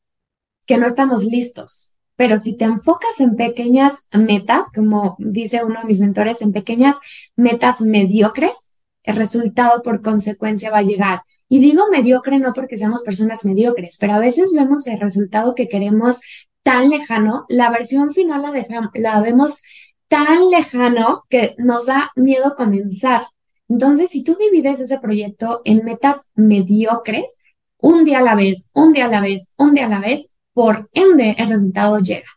que 0.67 0.79
no 0.79 0.87
estamos 0.87 1.25
listos, 1.25 1.99
pero 2.17 2.37
si 2.37 2.57
te 2.57 2.65
enfocas 2.65 3.21
en 3.21 3.37
pequeñas 3.37 4.09
metas, 4.13 4.73
como 4.75 5.15
dice 5.19 5.63
uno 5.65 5.81
de 5.81 5.87
mis 5.87 6.01
mentores, 6.01 6.43
en 6.43 6.53
pequeñas 6.53 6.99
metas 7.37 7.81
mediocres, 7.81 8.79
el 9.05 9.15
resultado 9.15 9.83
por 9.83 10.03
consecuencia 10.03 10.71
va 10.71 10.79
a 10.79 10.83
llegar. 10.83 11.23
Y 11.49 11.61
digo 11.61 11.85
mediocre 11.91 12.39
no 12.39 12.53
porque 12.53 12.77
seamos 12.77 13.03
personas 13.03 13.45
mediocres, 13.45 13.99
pero 14.01 14.15
a 14.15 14.19
veces 14.19 14.53
vemos 14.55 14.87
el 14.87 14.99
resultado 14.99 15.55
que 15.55 15.69
queremos 15.69 16.21
tan 16.63 16.91
lejano, 16.91 17.47
la 17.49 17.71
versión 17.71 18.13
final 18.13 18.43
la, 18.43 18.91
la 18.95 19.21
vemos 19.21 19.63
tan 20.09 20.51
lejano 20.51 21.25
que 21.31 21.55
nos 21.59 21.87
da 21.87 22.11
miedo 22.17 22.55
comenzar. 22.57 23.23
Entonces, 23.69 24.11
si 24.11 24.25
tú 24.25 24.37
divides 24.37 24.81
ese 24.81 24.99
proyecto 24.99 25.61
en 25.65 25.85
metas 25.85 26.23
mediocres, 26.35 27.39
un 27.79 28.05
día 28.05 28.19
a 28.19 28.23
la 28.23 28.35
vez, 28.35 28.71
un 28.75 28.93
día 28.93 29.07
a 29.07 29.09
la 29.09 29.21
vez, 29.21 29.53
un 29.57 29.75
día 29.75 29.87
a 29.87 29.91
la 29.91 30.01
vez, 30.01 30.33
por 30.53 30.89
ende 30.93 31.37
el 31.39 31.49
resultado 31.49 31.99
llega. 32.01 32.29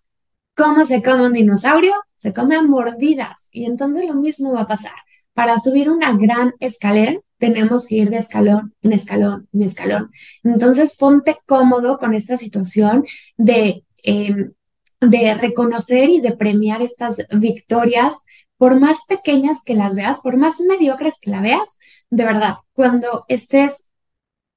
¿Cómo 0.55 0.85
se 0.85 1.01
come 1.01 1.25
un 1.25 1.33
dinosaurio? 1.33 1.93
Se 2.15 2.33
come 2.33 2.61
mordidas. 2.61 3.49
Y 3.51 3.65
entonces 3.65 4.05
lo 4.05 4.13
mismo 4.13 4.53
va 4.53 4.61
a 4.61 4.67
pasar. 4.67 4.93
Para 5.33 5.57
subir 5.57 5.89
una 5.89 6.15
gran 6.17 6.53
escalera, 6.59 7.17
tenemos 7.39 7.87
que 7.87 7.95
ir 7.95 8.09
de 8.09 8.17
escalón 8.17 8.75
en 8.83 8.93
escalón 8.93 9.47
en 9.51 9.63
escalón. 9.63 10.11
Entonces, 10.43 10.95
ponte 10.97 11.37
cómodo 11.47 11.97
con 11.97 12.13
esta 12.13 12.37
situación 12.37 13.05
de, 13.37 13.83
em, 14.03 14.51
de 14.99 15.33
reconocer 15.33 16.09
y 16.09 16.21
de 16.21 16.33
premiar 16.33 16.81
estas 16.83 17.25
victorias, 17.31 18.23
por 18.61 18.79
más 18.79 19.05
pequeñas 19.07 19.63
que 19.65 19.73
las 19.73 19.95
veas, 19.95 20.21
por 20.21 20.37
más 20.37 20.59
mediocres 20.59 21.17
que 21.19 21.31
la 21.31 21.41
veas, 21.41 21.79
de 22.11 22.25
verdad, 22.25 22.57
cuando 22.73 23.25
estés 23.27 23.85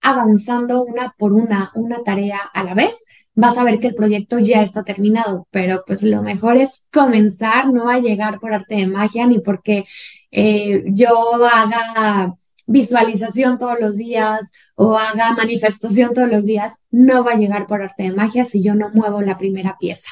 avanzando 0.02 0.82
una 0.82 1.14
por 1.16 1.32
una, 1.32 1.73
una 1.75 2.02
tarea 2.02 2.38
a 2.52 2.64
la 2.64 2.75
vez, 2.75 3.02
vas 3.34 3.56
a 3.56 3.64
ver 3.64 3.80
que 3.80 3.87
el 3.87 3.94
proyecto 3.94 4.38
ya 4.38 4.61
está 4.61 4.84
terminado, 4.84 5.49
pero 5.50 5.84
pues 5.87 6.02
lo 6.02 6.20
mejor 6.20 6.58
es 6.58 6.87
comenzar, 6.92 7.73
no 7.73 7.88
a 7.88 7.99
llegar 7.99 8.40
por 8.40 8.52
arte 8.52 8.75
de 8.75 8.88
magia 8.88 9.26
ni 9.26 9.38
porque 9.38 9.87
eh, 10.30 10.84
yo 10.88 11.42
haga 11.46 12.34
visualización 12.66 13.56
todos 13.56 13.80
los 13.80 13.96
días 13.96 14.52
o 14.75 14.99
haga 14.99 15.32
manifestación 15.32 16.12
todos 16.12 16.30
los 16.30 16.44
días, 16.44 16.84
no 16.90 17.25
va 17.25 17.32
a 17.32 17.38
llegar 17.38 17.66
por 17.66 17.80
arte 17.80 18.02
de 18.02 18.12
magia 18.12 18.44
si 18.44 18.62
yo 18.62 18.75
no 18.75 18.90
muevo 18.90 19.23
la 19.23 19.38
primera 19.38 19.78
pieza. 19.80 20.11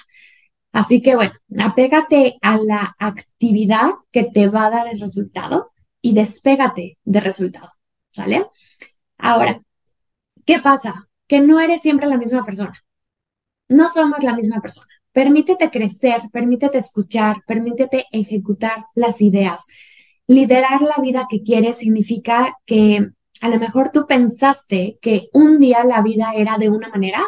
Así 0.73 1.03
que 1.03 1.15
bueno, 1.15 1.33
apégate 1.59 2.39
a 2.41 2.57
la 2.57 2.97
actividad 2.99 3.91
que 4.11 4.25
te 4.25 4.49
va 4.49 4.67
a 4.67 4.71
dar 4.71 4.89
el 4.89 4.99
resultado 5.01 5.73
y 6.01 6.15
despégate 6.15 6.99
del 7.05 7.23
resultado, 7.23 7.69
¿sale? 8.11 8.47
Ahora, 9.19 9.61
¿qué 10.47 10.59
pasa? 10.59 11.09
Que 11.27 11.41
no 11.41 11.61
eres 11.61 11.83
siempre 11.83 12.09
la 12.09 12.17
misma 12.17 12.45
persona. 12.45 12.75
No 13.69 13.89
somos 13.89 14.23
la 14.23 14.35
misma 14.35 14.61
persona. 14.61 14.89
Permítete 15.13 15.71
crecer, 15.71 16.23
permítete 16.33 16.79
escuchar, 16.79 17.43
permítete 17.47 18.07
ejecutar 18.11 18.87
las 18.95 19.21
ideas. 19.21 19.67
Liderar 20.27 20.81
la 20.81 20.97
vida 21.03 21.27
que 21.29 21.43
quieres 21.43 21.79
significa 21.79 22.57
que 22.65 23.11
a 23.43 23.49
lo 23.49 23.59
mejor 23.59 23.91
tú 23.93 24.07
pensaste 24.07 24.99
que 25.03 25.29
un 25.33 25.59
día 25.59 25.85
la 25.85 26.01
vida 26.01 26.33
era 26.35 26.57
de 26.57 26.71
una 26.71 26.89
manera 26.89 27.23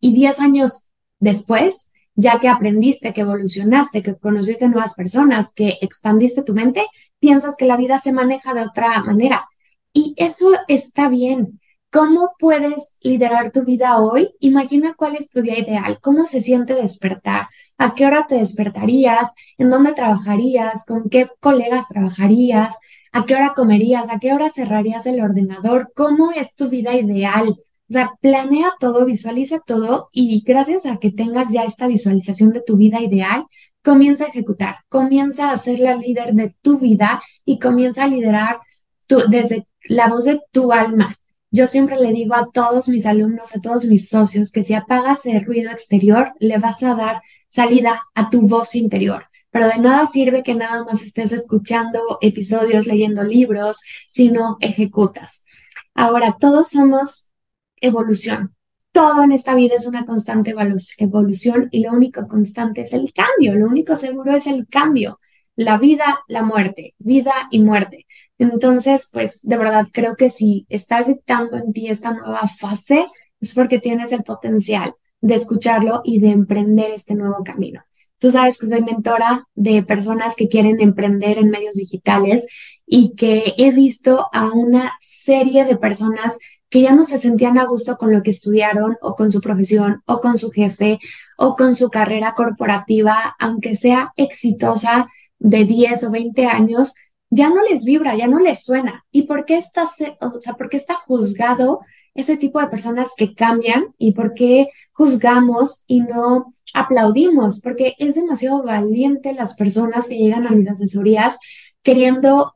y 0.00 0.14
diez 0.14 0.38
años 0.40 0.90
después, 1.18 1.89
ya 2.14 2.38
que 2.40 2.48
aprendiste, 2.48 3.12
que 3.12 3.22
evolucionaste, 3.22 4.02
que 4.02 4.16
conociste 4.16 4.68
nuevas 4.68 4.94
personas, 4.94 5.52
que 5.54 5.78
expandiste 5.80 6.42
tu 6.42 6.54
mente, 6.54 6.86
piensas 7.18 7.56
que 7.56 7.66
la 7.66 7.76
vida 7.76 7.98
se 7.98 8.12
maneja 8.12 8.54
de 8.54 8.62
otra 8.62 9.02
manera. 9.02 9.48
Y 9.92 10.14
eso 10.16 10.52
está 10.68 11.08
bien. 11.08 11.60
¿Cómo 11.92 12.30
puedes 12.38 12.98
liderar 13.02 13.50
tu 13.50 13.64
vida 13.64 13.98
hoy? 13.98 14.30
Imagina 14.38 14.94
cuál 14.94 15.16
es 15.16 15.28
tu 15.28 15.42
día 15.42 15.58
ideal, 15.58 15.98
cómo 16.00 16.26
se 16.26 16.40
siente 16.40 16.74
despertar, 16.74 17.48
a 17.78 17.94
qué 17.94 18.06
hora 18.06 18.26
te 18.28 18.36
despertarías, 18.36 19.34
en 19.58 19.70
dónde 19.70 19.92
trabajarías, 19.92 20.84
con 20.86 21.10
qué 21.10 21.28
colegas 21.40 21.88
trabajarías, 21.88 22.76
a 23.10 23.26
qué 23.26 23.34
hora 23.34 23.54
comerías, 23.56 24.08
a 24.08 24.20
qué 24.20 24.32
hora 24.32 24.50
cerrarías 24.50 25.04
el 25.06 25.20
ordenador, 25.20 25.90
cómo 25.96 26.30
es 26.30 26.54
tu 26.54 26.68
vida 26.68 26.94
ideal. 26.94 27.56
O 27.90 27.92
sea, 27.92 28.12
planea 28.20 28.72
todo, 28.78 29.04
visualiza 29.04 29.58
todo 29.66 30.08
y 30.12 30.42
gracias 30.46 30.86
a 30.86 30.98
que 30.98 31.10
tengas 31.10 31.52
ya 31.52 31.64
esta 31.64 31.88
visualización 31.88 32.52
de 32.52 32.62
tu 32.62 32.76
vida 32.76 33.00
ideal, 33.00 33.44
comienza 33.82 34.24
a 34.24 34.28
ejecutar, 34.28 34.76
comienza 34.88 35.50
a 35.50 35.58
ser 35.58 35.80
la 35.80 35.96
líder 35.96 36.34
de 36.34 36.54
tu 36.62 36.78
vida 36.78 37.20
y 37.44 37.58
comienza 37.58 38.04
a 38.04 38.08
liderar 38.08 38.60
desde 39.28 39.66
la 39.88 40.08
voz 40.08 40.26
de 40.26 40.40
tu 40.52 40.72
alma 40.72 41.16
yo 41.52 41.66
siempre 41.66 41.96
le 41.96 42.12
digo 42.12 42.36
a 42.36 42.48
todos 42.52 42.88
mis 42.88 43.06
alumnos, 43.06 43.56
a 43.56 43.60
todos 43.60 43.84
mis 43.86 44.08
socios, 44.08 44.52
que 44.52 44.62
si 44.62 44.74
apagas 44.74 45.26
el 45.26 45.44
ruido 45.44 45.72
exterior, 45.72 46.32
le 46.38 46.58
vas 46.58 46.82
a 46.84 46.94
dar 46.94 47.22
salida 47.48 48.02
a 48.14 48.30
tu 48.30 48.46
voz 48.48 48.76
interior. 48.76 49.26
Pero 49.50 49.66
de 49.66 49.78
nada 49.78 50.06
sirve 50.06 50.44
que 50.44 50.54
nada 50.54 50.84
más 50.84 51.02
estés 51.02 51.32
escuchando 51.32 52.18
episodios, 52.20 52.86
leyendo 52.86 53.24
libros, 53.24 53.80
si 54.10 54.30
no 54.30 54.58
ejecutas. 54.60 55.44
Ahora, 55.92 56.36
todos 56.38 56.68
somos 56.68 57.29
evolución. 57.80 58.54
Todo 58.92 59.22
en 59.22 59.32
esta 59.32 59.54
vida 59.54 59.76
es 59.76 59.86
una 59.86 60.04
constante 60.04 60.54
evolución 60.98 61.68
y 61.70 61.84
lo 61.84 61.92
único 61.92 62.26
constante 62.26 62.82
es 62.82 62.92
el 62.92 63.12
cambio. 63.12 63.54
Lo 63.54 63.66
único 63.66 63.96
seguro 63.96 64.34
es 64.34 64.46
el 64.46 64.66
cambio. 64.66 65.20
La 65.54 65.78
vida, 65.78 66.20
la 66.26 66.42
muerte, 66.42 66.94
vida 66.98 67.34
y 67.50 67.60
muerte. 67.62 68.06
Entonces, 68.38 69.08
pues 69.12 69.42
de 69.42 69.56
verdad 69.56 69.86
creo 69.92 70.16
que 70.16 70.28
si 70.28 70.66
está 70.68 71.02
dictando 71.02 71.56
en 71.56 71.72
ti 71.72 71.88
esta 71.88 72.12
nueva 72.12 72.48
fase, 72.48 73.06
es 73.40 73.54
porque 73.54 73.78
tienes 73.78 74.12
el 74.12 74.22
potencial 74.22 74.92
de 75.20 75.34
escucharlo 75.34 76.00
y 76.04 76.18
de 76.18 76.30
emprender 76.30 76.90
este 76.90 77.14
nuevo 77.14 77.44
camino. 77.44 77.82
Tú 78.18 78.30
sabes 78.30 78.58
que 78.58 78.68
soy 78.68 78.82
mentora 78.82 79.46
de 79.54 79.82
personas 79.82 80.34
que 80.36 80.48
quieren 80.48 80.80
emprender 80.80 81.38
en 81.38 81.50
medios 81.50 81.76
digitales 81.76 82.46
y 82.86 83.14
que 83.14 83.54
he 83.56 83.70
visto 83.70 84.26
a 84.32 84.52
una 84.52 84.92
serie 85.00 85.64
de 85.64 85.76
personas 85.76 86.38
que 86.70 86.80
ya 86.82 86.94
no 86.94 87.02
se 87.04 87.18
sentían 87.18 87.58
a 87.58 87.66
gusto 87.66 87.98
con 87.98 88.12
lo 88.12 88.22
que 88.22 88.30
estudiaron 88.30 88.96
o 89.02 89.16
con 89.16 89.32
su 89.32 89.40
profesión 89.40 90.02
o 90.06 90.20
con 90.20 90.38
su 90.38 90.50
jefe 90.50 91.00
o 91.36 91.56
con 91.56 91.74
su 91.74 91.90
carrera 91.90 92.34
corporativa, 92.34 93.36
aunque 93.38 93.76
sea 93.76 94.12
exitosa 94.16 95.08
de 95.38 95.64
10 95.64 96.04
o 96.04 96.10
20 96.10 96.46
años, 96.46 96.94
ya 97.30 97.48
no 97.48 97.62
les 97.62 97.84
vibra, 97.84 98.16
ya 98.16 98.26
no 98.26 98.38
les 98.38 98.64
suena. 98.64 99.04
¿Y 99.10 99.22
por 99.22 99.44
qué 99.44 99.56
está, 99.56 99.84
o 100.20 100.40
sea, 100.40 100.54
por 100.54 100.68
qué 100.68 100.76
está 100.76 100.94
juzgado 100.94 101.80
ese 102.14 102.36
tipo 102.36 102.60
de 102.60 102.66
personas 102.68 103.10
que 103.16 103.34
cambian 103.34 103.94
y 103.98 104.12
por 104.12 104.34
qué 104.34 104.68
juzgamos 104.92 105.84
y 105.86 106.00
no 106.00 106.54
aplaudimos? 106.74 107.60
Porque 107.60 107.94
es 107.98 108.16
demasiado 108.16 108.62
valiente 108.62 109.32
las 109.32 109.54
personas 109.56 110.08
que 110.08 110.18
llegan 110.18 110.46
a 110.46 110.50
mis 110.50 110.68
asesorías 110.68 111.38
queriendo 111.82 112.54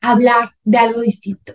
hablar 0.00 0.50
de 0.64 0.78
algo 0.78 1.00
distinto, 1.00 1.54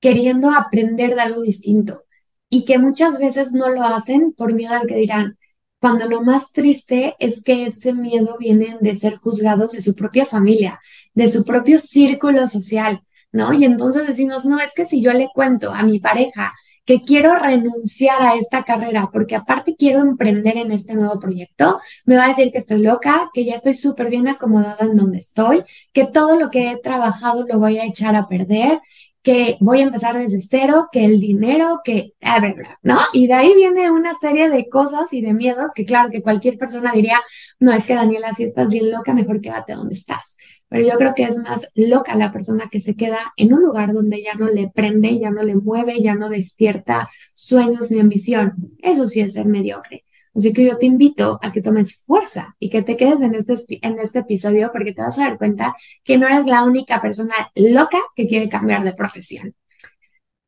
queriendo 0.00 0.50
aprender 0.50 1.14
de 1.14 1.20
algo 1.20 1.42
distinto 1.42 2.04
y 2.50 2.64
que 2.64 2.78
muchas 2.78 3.18
veces 3.18 3.52
no 3.52 3.68
lo 3.68 3.82
hacen 3.84 4.32
por 4.32 4.54
miedo 4.54 4.74
al 4.74 4.86
que 4.86 4.96
dirán, 4.96 5.38
cuando 5.80 6.08
lo 6.08 6.22
más 6.22 6.52
triste 6.52 7.14
es 7.18 7.42
que 7.42 7.66
ese 7.66 7.92
miedo 7.92 8.36
viene 8.38 8.78
de 8.80 8.94
ser 8.94 9.16
juzgados 9.16 9.72
de 9.72 9.82
su 9.82 9.94
propia 9.94 10.24
familia, 10.24 10.80
de 11.14 11.28
su 11.28 11.44
propio 11.44 11.78
círculo 11.78 12.48
social, 12.48 13.02
¿no? 13.32 13.52
Y 13.52 13.64
entonces 13.64 14.06
decimos, 14.06 14.44
no, 14.44 14.58
es 14.58 14.74
que 14.74 14.86
si 14.86 15.02
yo 15.02 15.12
le 15.12 15.28
cuento 15.32 15.72
a 15.72 15.82
mi 15.82 16.00
pareja 16.00 16.52
que 16.84 17.02
quiero 17.02 17.38
renunciar 17.38 18.22
a 18.22 18.34
esta 18.36 18.64
carrera 18.64 19.10
porque 19.12 19.36
aparte 19.36 19.76
quiero 19.76 20.00
emprender 20.00 20.56
en 20.56 20.72
este 20.72 20.94
nuevo 20.94 21.20
proyecto, 21.20 21.78
me 22.06 22.16
va 22.16 22.24
a 22.24 22.28
decir 22.28 22.50
que 22.50 22.56
estoy 22.56 22.80
loca, 22.80 23.30
que 23.34 23.44
ya 23.44 23.56
estoy 23.56 23.74
súper 23.74 24.08
bien 24.08 24.26
acomodada 24.26 24.86
en 24.86 24.96
donde 24.96 25.18
estoy, 25.18 25.64
que 25.92 26.06
todo 26.06 26.40
lo 26.40 26.50
que 26.50 26.70
he 26.70 26.78
trabajado 26.78 27.46
lo 27.46 27.58
voy 27.58 27.78
a 27.78 27.84
echar 27.84 28.16
a 28.16 28.26
perder, 28.26 28.80
que 29.28 29.58
voy 29.60 29.80
a 29.80 29.82
empezar 29.82 30.16
desde 30.16 30.40
cero, 30.40 30.88
que 30.90 31.04
el 31.04 31.20
dinero, 31.20 31.82
que, 31.84 32.14
a 32.22 32.40
¿no? 32.82 32.98
Y 33.12 33.26
de 33.26 33.34
ahí 33.34 33.54
viene 33.54 33.90
una 33.90 34.14
serie 34.14 34.48
de 34.48 34.70
cosas 34.70 35.12
y 35.12 35.20
de 35.20 35.34
miedos 35.34 35.74
que 35.74 35.84
claro 35.84 36.08
que 36.08 36.22
cualquier 36.22 36.56
persona 36.56 36.92
diría, 36.92 37.20
no 37.60 37.70
es 37.70 37.84
que 37.84 37.94
Daniela, 37.94 38.32
si 38.32 38.44
estás 38.44 38.70
bien 38.70 38.90
loca, 38.90 39.12
mejor 39.12 39.42
quédate 39.42 39.74
donde 39.74 39.92
estás. 39.92 40.38
Pero 40.70 40.88
yo 40.88 40.96
creo 40.96 41.14
que 41.14 41.24
es 41.24 41.36
más 41.42 41.70
loca 41.74 42.14
la 42.14 42.32
persona 42.32 42.70
que 42.72 42.80
se 42.80 42.96
queda 42.96 43.18
en 43.36 43.52
un 43.52 43.60
lugar 43.60 43.92
donde 43.92 44.22
ya 44.22 44.32
no 44.32 44.48
le 44.48 44.70
prende, 44.74 45.18
ya 45.18 45.30
no 45.30 45.42
le 45.42 45.56
mueve, 45.56 46.00
ya 46.00 46.14
no 46.14 46.30
despierta 46.30 47.10
sueños 47.34 47.90
ni 47.90 48.00
ambición. 48.00 48.54
Eso 48.78 49.06
sí 49.08 49.20
es 49.20 49.34
ser 49.34 49.44
mediocre. 49.44 50.06
Así 50.34 50.52
que 50.52 50.64
yo 50.64 50.78
te 50.78 50.86
invito 50.86 51.38
a 51.42 51.52
que 51.52 51.62
tomes 51.62 52.04
fuerza 52.04 52.56
y 52.58 52.70
que 52.70 52.82
te 52.82 52.96
quedes 52.96 53.20
en 53.22 53.34
este, 53.34 53.54
en 53.82 53.98
este 53.98 54.20
episodio 54.20 54.70
porque 54.72 54.92
te 54.92 55.02
vas 55.02 55.18
a 55.18 55.22
dar 55.22 55.38
cuenta 55.38 55.74
que 56.04 56.18
no 56.18 56.26
eres 56.26 56.46
la 56.46 56.64
única 56.64 57.00
persona 57.00 57.34
loca 57.54 57.98
que 58.14 58.26
quiere 58.26 58.48
cambiar 58.48 58.84
de 58.84 58.92
profesión. 58.92 59.54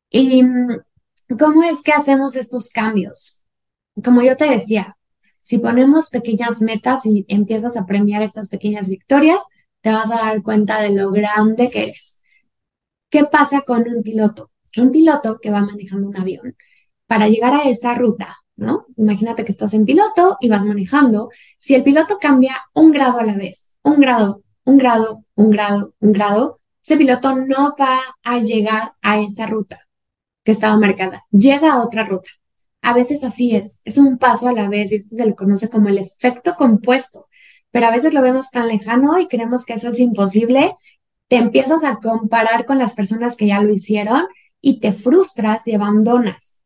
¿Y 0.09 0.43
mm, 0.43 0.81
cómo 1.39 1.63
es 1.63 1.81
que 1.81 1.91
hacemos 1.91 2.35
estos 2.35 2.71
cambios? 2.71 3.43
Como 4.03 4.21
yo 4.21 4.37
te 4.37 4.49
decía, 4.49 4.97
si 5.41 5.57
ponemos 5.57 6.09
pequeñas 6.09 6.61
metas 6.61 7.05
y 7.05 7.25
empiezas 7.27 7.75
a 7.77 7.85
premiar 7.85 8.21
estas 8.21 8.49
pequeñas 8.49 8.89
victorias, 8.89 9.43
te 9.81 9.91
vas 9.91 10.11
a 10.11 10.15
dar 10.15 10.43
cuenta 10.43 10.81
de 10.81 10.91
lo 10.91 11.11
grande 11.11 11.69
que 11.69 11.83
eres. 11.83 12.21
¿Qué 13.09 13.25
pasa 13.25 13.61
con 13.61 13.87
un 13.87 14.03
piloto? 14.03 14.51
Un 14.77 14.91
piloto 14.91 15.39
que 15.41 15.51
va 15.51 15.61
manejando 15.61 16.07
un 16.07 16.17
avión. 16.17 16.55
Para 17.11 17.27
llegar 17.27 17.53
a 17.53 17.63
esa 17.63 17.93
ruta, 17.93 18.37
¿no? 18.55 18.85
Imagínate 18.95 19.43
que 19.43 19.51
estás 19.51 19.73
en 19.73 19.83
piloto 19.83 20.37
y 20.39 20.47
vas 20.47 20.63
manejando. 20.63 21.29
Si 21.57 21.75
el 21.75 21.83
piloto 21.83 22.19
cambia 22.21 22.55
un 22.73 22.91
grado 22.93 23.19
a 23.19 23.23
la 23.23 23.35
vez, 23.35 23.73
un 23.83 23.99
grado, 23.99 24.43
un 24.63 24.77
grado, 24.77 25.25
un 25.35 25.49
grado, 25.49 25.93
un 25.99 26.13
grado, 26.13 26.61
ese 26.81 26.95
piloto 26.95 27.35
no 27.35 27.75
va 27.77 27.99
a 28.23 28.39
llegar 28.39 28.93
a 29.01 29.19
esa 29.19 29.45
ruta. 29.45 29.81
que 30.45 30.53
estaba 30.53 30.77
marcada, 30.77 31.25
llega 31.31 31.73
a 31.73 31.83
otra 31.83 32.05
ruta. 32.05 32.29
A 32.81 32.93
veces 32.93 33.25
así 33.25 33.57
es, 33.57 33.81
es 33.83 33.97
un 33.97 34.17
paso 34.17 34.47
a 34.47 34.53
la 34.53 34.69
vez 34.69 34.93
y 34.93 34.95
esto 34.95 35.17
se 35.17 35.25
le 35.25 35.35
conoce 35.35 35.69
como 35.69 35.89
el 35.89 35.97
efecto 35.97 36.55
compuesto, 36.57 37.27
pero 37.71 37.87
a 37.87 37.91
veces 37.91 38.13
lo 38.13 38.21
vemos 38.21 38.51
tan 38.51 38.69
lejano 38.69 39.19
y 39.19 39.27
creemos 39.27 39.65
que 39.65 39.73
eso 39.73 39.89
es 39.89 39.99
imposible, 39.99 40.75
te 41.27 41.35
empiezas 41.35 41.83
a 41.83 41.97
comparar 41.97 42.65
con 42.65 42.79
las 42.79 42.95
personas 42.95 43.35
que 43.35 43.47
ya 43.47 43.61
lo 43.61 43.73
hicieron 43.73 44.27
y 44.61 44.79
te 44.79 44.93
frustras 44.93 45.67
y 45.67 45.73
abandonas. 45.75 46.60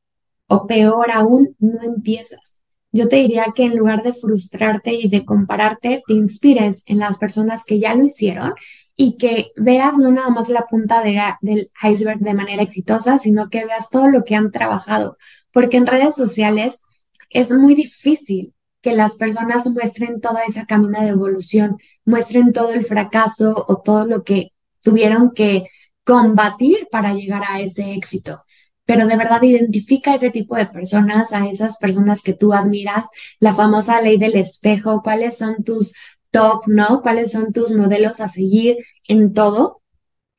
O 0.47 0.67
peor 0.67 1.11
aún, 1.11 1.55
no 1.59 1.81
empiezas. 1.81 2.61
Yo 2.91 3.09
te 3.09 3.17
diría 3.17 3.47
que 3.53 3.65
en 3.65 3.75
lugar 3.75 4.03
de 4.03 4.13
frustrarte 4.13 4.93
y 4.93 5.09
de 5.09 5.25
compararte, 5.25 6.01
te 6.07 6.13
inspires 6.13 6.83
en 6.87 6.99
las 6.99 7.17
personas 7.17 7.65
que 7.65 7.79
ya 7.79 7.93
lo 7.93 8.05
hicieron 8.05 8.53
y 8.95 9.17
que 9.17 9.47
veas 9.57 9.97
no 9.97 10.11
nada 10.11 10.29
más 10.29 10.47
la 10.47 10.61
punta 10.61 11.03
de, 11.03 11.21
del 11.41 11.69
iceberg 11.83 12.19
de 12.19 12.33
manera 12.33 12.63
exitosa, 12.63 13.17
sino 13.17 13.49
que 13.49 13.65
veas 13.65 13.89
todo 13.89 14.07
lo 14.07 14.23
que 14.23 14.35
han 14.35 14.49
trabajado. 14.51 15.17
Porque 15.51 15.75
en 15.75 15.87
redes 15.87 16.15
sociales 16.15 16.83
es 17.29 17.51
muy 17.51 17.75
difícil 17.75 18.53
que 18.81 18.93
las 18.93 19.17
personas 19.17 19.67
muestren 19.67 20.21
toda 20.21 20.43
esa 20.43 20.65
camina 20.65 21.01
de 21.01 21.09
evolución, 21.09 21.77
muestren 22.05 22.53
todo 22.53 22.69
el 22.69 22.85
fracaso 22.85 23.65
o 23.67 23.81
todo 23.81 24.05
lo 24.05 24.23
que 24.23 24.51
tuvieron 24.81 25.31
que 25.31 25.65
combatir 26.05 26.87
para 26.91 27.13
llegar 27.13 27.41
a 27.49 27.59
ese 27.59 27.91
éxito. 27.93 28.44
Pero 28.85 29.07
de 29.07 29.17
verdad 29.17 29.41
identifica 29.41 30.13
ese 30.13 30.29
tipo 30.29 30.55
de 30.55 30.67
personas, 30.67 31.33
a 31.33 31.47
esas 31.47 31.77
personas 31.77 32.21
que 32.21 32.33
tú 32.33 32.53
admiras, 32.53 33.07
la 33.39 33.53
famosa 33.53 34.01
ley 34.01 34.17
del 34.17 34.35
espejo, 34.35 35.01
cuáles 35.03 35.37
son 35.37 35.63
tus 35.63 35.93
top, 36.31 36.67
¿no? 36.67 37.01
¿Cuáles 37.01 37.31
son 37.31 37.53
tus 37.53 37.71
modelos 37.71 38.21
a 38.21 38.29
seguir 38.29 38.77
en 39.07 39.33
todo? 39.33 39.81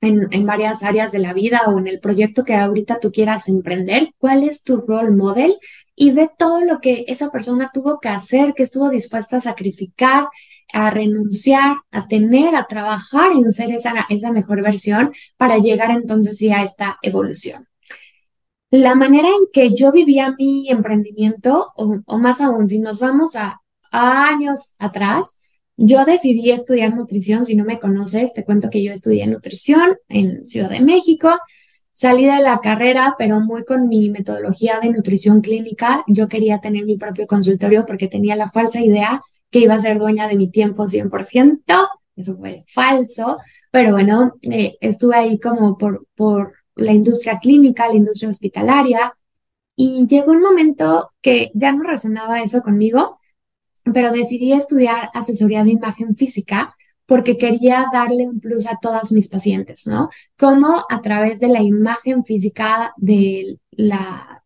En, 0.02 0.28
en, 0.30 0.44
varias 0.44 0.82
áreas 0.82 1.10
de 1.10 1.18
la 1.18 1.32
vida 1.32 1.62
o 1.68 1.78
en 1.78 1.86
el 1.86 2.00
proyecto 2.00 2.44
que 2.44 2.54
ahorita 2.54 3.00
tú 3.00 3.10
quieras 3.10 3.48
emprender, 3.48 4.10
cuál 4.18 4.44
es 4.44 4.62
tu 4.62 4.82
role 4.82 5.10
model 5.10 5.56
y 5.96 6.10
ve 6.12 6.30
todo 6.38 6.60
lo 6.60 6.80
que 6.80 7.06
esa 7.08 7.30
persona 7.30 7.70
tuvo 7.72 7.98
que 7.98 8.10
hacer, 8.10 8.52
que 8.54 8.62
estuvo 8.62 8.90
dispuesta 8.90 9.38
a 9.38 9.40
sacrificar, 9.40 10.28
a 10.72 10.90
renunciar, 10.90 11.76
a 11.90 12.06
tener, 12.06 12.54
a 12.54 12.66
trabajar 12.66 13.32
en 13.32 13.52
ser 13.52 13.70
esa, 13.70 14.06
esa 14.10 14.32
mejor 14.32 14.62
versión 14.62 15.10
para 15.38 15.58
llegar 15.58 15.90
entonces 15.90 16.38
a 16.52 16.62
esta 16.62 16.98
evolución. 17.02 17.66
La 18.76 18.94
manera 18.94 19.28
en 19.28 19.46
que 19.54 19.74
yo 19.74 19.90
vivía 19.90 20.34
mi 20.38 20.68
emprendimiento, 20.68 21.72
o, 21.76 22.18
más 22.18 22.42
aún, 22.42 22.68
si 22.68 22.78
nos 22.78 23.00
vamos 23.00 23.34
a 23.34 23.58
años 23.90 24.74
atrás, 24.78 25.40
yo 25.78 26.04
decidí 26.04 26.50
estudiar 26.50 26.94
nutrición, 26.94 27.46
si 27.46 27.56
no 27.56 27.64
me 27.64 27.80
conoces, 27.80 28.34
te 28.34 28.44
cuento 28.44 28.68
que 28.68 28.84
yo 28.84 28.92
estudié 28.92 29.26
nutrición 29.28 29.96
en 30.10 30.44
Ciudad 30.44 30.68
de 30.68 30.82
México, 30.82 31.38
salí 31.92 32.26
de 32.26 32.42
la 32.42 32.60
carrera, 32.60 33.14
pero 33.16 33.40
muy 33.40 33.64
con 33.64 33.88
mi 33.88 34.10
metodología 34.10 34.78
de 34.78 34.90
nutrición 34.90 35.40
clínica. 35.40 36.04
Yo 36.06 36.28
quería 36.28 36.60
tener 36.60 36.84
mi 36.84 36.98
propio 36.98 37.26
consultorio 37.26 37.86
porque 37.86 38.08
tenía 38.08 38.36
la 38.36 38.46
falsa 38.46 38.82
idea 38.82 39.22
que 39.50 39.60
iba 39.60 39.72
a 39.72 39.80
ser 39.80 39.98
dueña 39.98 40.28
de 40.28 40.36
mi 40.36 40.50
tiempo 40.50 40.86
100%. 40.86 41.88
Eso 42.14 42.36
fue 42.36 42.62
falso, 42.68 43.38
pero 43.70 43.92
bueno, 43.92 44.34
eh, 44.42 44.76
estuve 44.82 45.16
ahí 45.16 45.40
como 45.40 45.78
por 45.78 46.56
la 46.76 46.92
industria 46.92 47.38
clínica, 47.40 47.88
la 47.88 47.96
industria 47.96 48.30
hospitalaria, 48.30 49.12
y 49.74 50.06
llegó 50.06 50.32
un 50.32 50.40
momento 50.40 51.10
que 51.20 51.50
ya 51.54 51.72
no 51.72 51.82
resonaba 51.82 52.42
eso 52.42 52.62
conmigo 52.62 53.18
pero 53.92 54.12
decidí 54.12 54.52
estudiar 54.52 55.10
asesoría 55.14 55.64
de 55.64 55.72
imagen 55.72 56.14
física 56.14 56.74
porque 57.06 57.38
quería 57.38 57.86
darle 57.92 58.26
un 58.26 58.40
plus 58.40 58.66
a 58.66 58.78
todas 58.82 59.12
mis 59.12 59.28
pacientes, 59.28 59.86
¿no? 59.86 60.08
Como 60.36 60.84
a 60.88 61.02
través 61.02 61.38
de 61.38 61.48
la 61.48 61.62
imagen 61.62 62.24
física 62.24 62.92
de 62.96 63.60
la, 63.70 64.42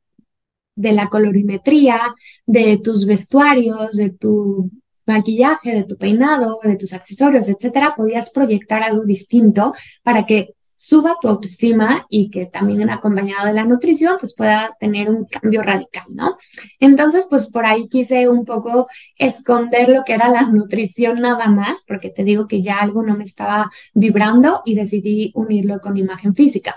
de 0.75 0.93
la 0.93 1.09
colorimetría, 1.09 2.01
de 2.45 2.79
tus 2.79 3.07
vestuarios, 3.07 3.97
de 3.97 4.11
tu 4.11 4.71
maquillaje, 5.07 5.75
de 5.75 5.85
tu 5.85 5.97
peinado, 5.97 6.61
de 6.63 6.77
tus 6.77 6.93
accesorios, 6.93 7.49
etcétera, 7.49 7.95
podías 7.97 8.31
proyectar 8.31 8.83
algo 8.83 9.07
distinto 9.07 9.73
para 10.03 10.27
que 10.27 10.55
suba 10.81 11.19
tu 11.21 11.29
autoestima 11.29 12.07
y 12.09 12.31
que 12.31 12.47
también 12.47 12.89
acompañado 12.89 13.47
de 13.47 13.53
la 13.53 13.67
nutrición, 13.67 14.17
pues 14.19 14.35
pueda 14.35 14.71
tener 14.81 15.11
un 15.11 15.27
cambio 15.27 15.63
radical, 15.63 16.05
¿no? 16.09 16.37
Entonces, 16.79 17.27
pues 17.29 17.51
por 17.51 17.67
ahí 17.67 17.87
quise 17.87 18.31
un 18.31 18.47
poco 18.47 18.87
esconder 19.19 19.91
lo 19.91 20.05
que 20.05 20.15
era 20.15 20.31
la 20.31 20.45
nutrición 20.45 21.21
nada 21.21 21.49
más, 21.49 21.85
porque 21.87 22.09
te 22.09 22.25
digo 22.25 22.49
que 22.49 22.63
ya 22.63 22.79
algo 22.79 23.03
no 23.03 23.15
me 23.15 23.25
estaba 23.25 23.71
vibrando 23.93 24.63
y 24.65 24.75
decidí 24.75 25.33
unirlo 25.35 25.81
con 25.81 25.99
imagen 25.99 26.35
física. 26.35 26.77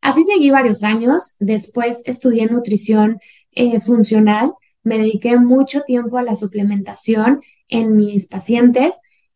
Así 0.00 0.24
seguí 0.24 0.50
varios 0.50 0.84
años, 0.84 1.34
después 1.40 2.02
estudié 2.06 2.46
nutrición 2.46 3.18
eh, 3.50 3.80
funcional, 3.80 4.52
me 4.84 4.96
dediqué 4.96 5.36
mucho 5.38 5.80
tiempo 5.80 6.18
a 6.18 6.22
la 6.22 6.36
suplementación 6.36 7.40
en 7.66 7.96
mis 7.96 8.28
pacientes 8.28 8.94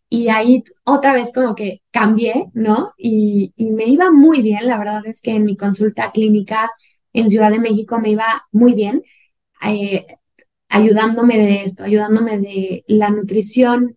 y 0.08 0.28
ahí 0.28 0.62
otra 0.84 1.12
vez 1.12 1.32
como 1.34 1.54
que 1.54 1.82
cambié, 1.90 2.50
¿no? 2.54 2.92
Y, 2.98 3.52
me 3.56 3.86
iba 3.86 4.10
muy 4.10 4.42
bien, 4.42 4.66
la 4.66 4.78
verdad 4.78 5.06
es 5.06 5.20
que 5.22 5.32
en 5.32 5.44
mi 5.44 5.56
consulta 5.56 6.12
clínica 6.12 6.70
en 7.12 7.28
Ciudad 7.28 7.50
de 7.50 7.58
México 7.60 7.98
me 7.98 8.10
iba 8.10 8.46
muy 8.52 8.74
bien, 8.74 9.02
eh, 9.64 10.06
ayudándome 10.68 11.38
de 11.38 11.64
esto, 11.64 11.84
ayudándome 11.84 12.38
de 12.38 12.84
la 12.88 13.10
nutrición 13.10 13.96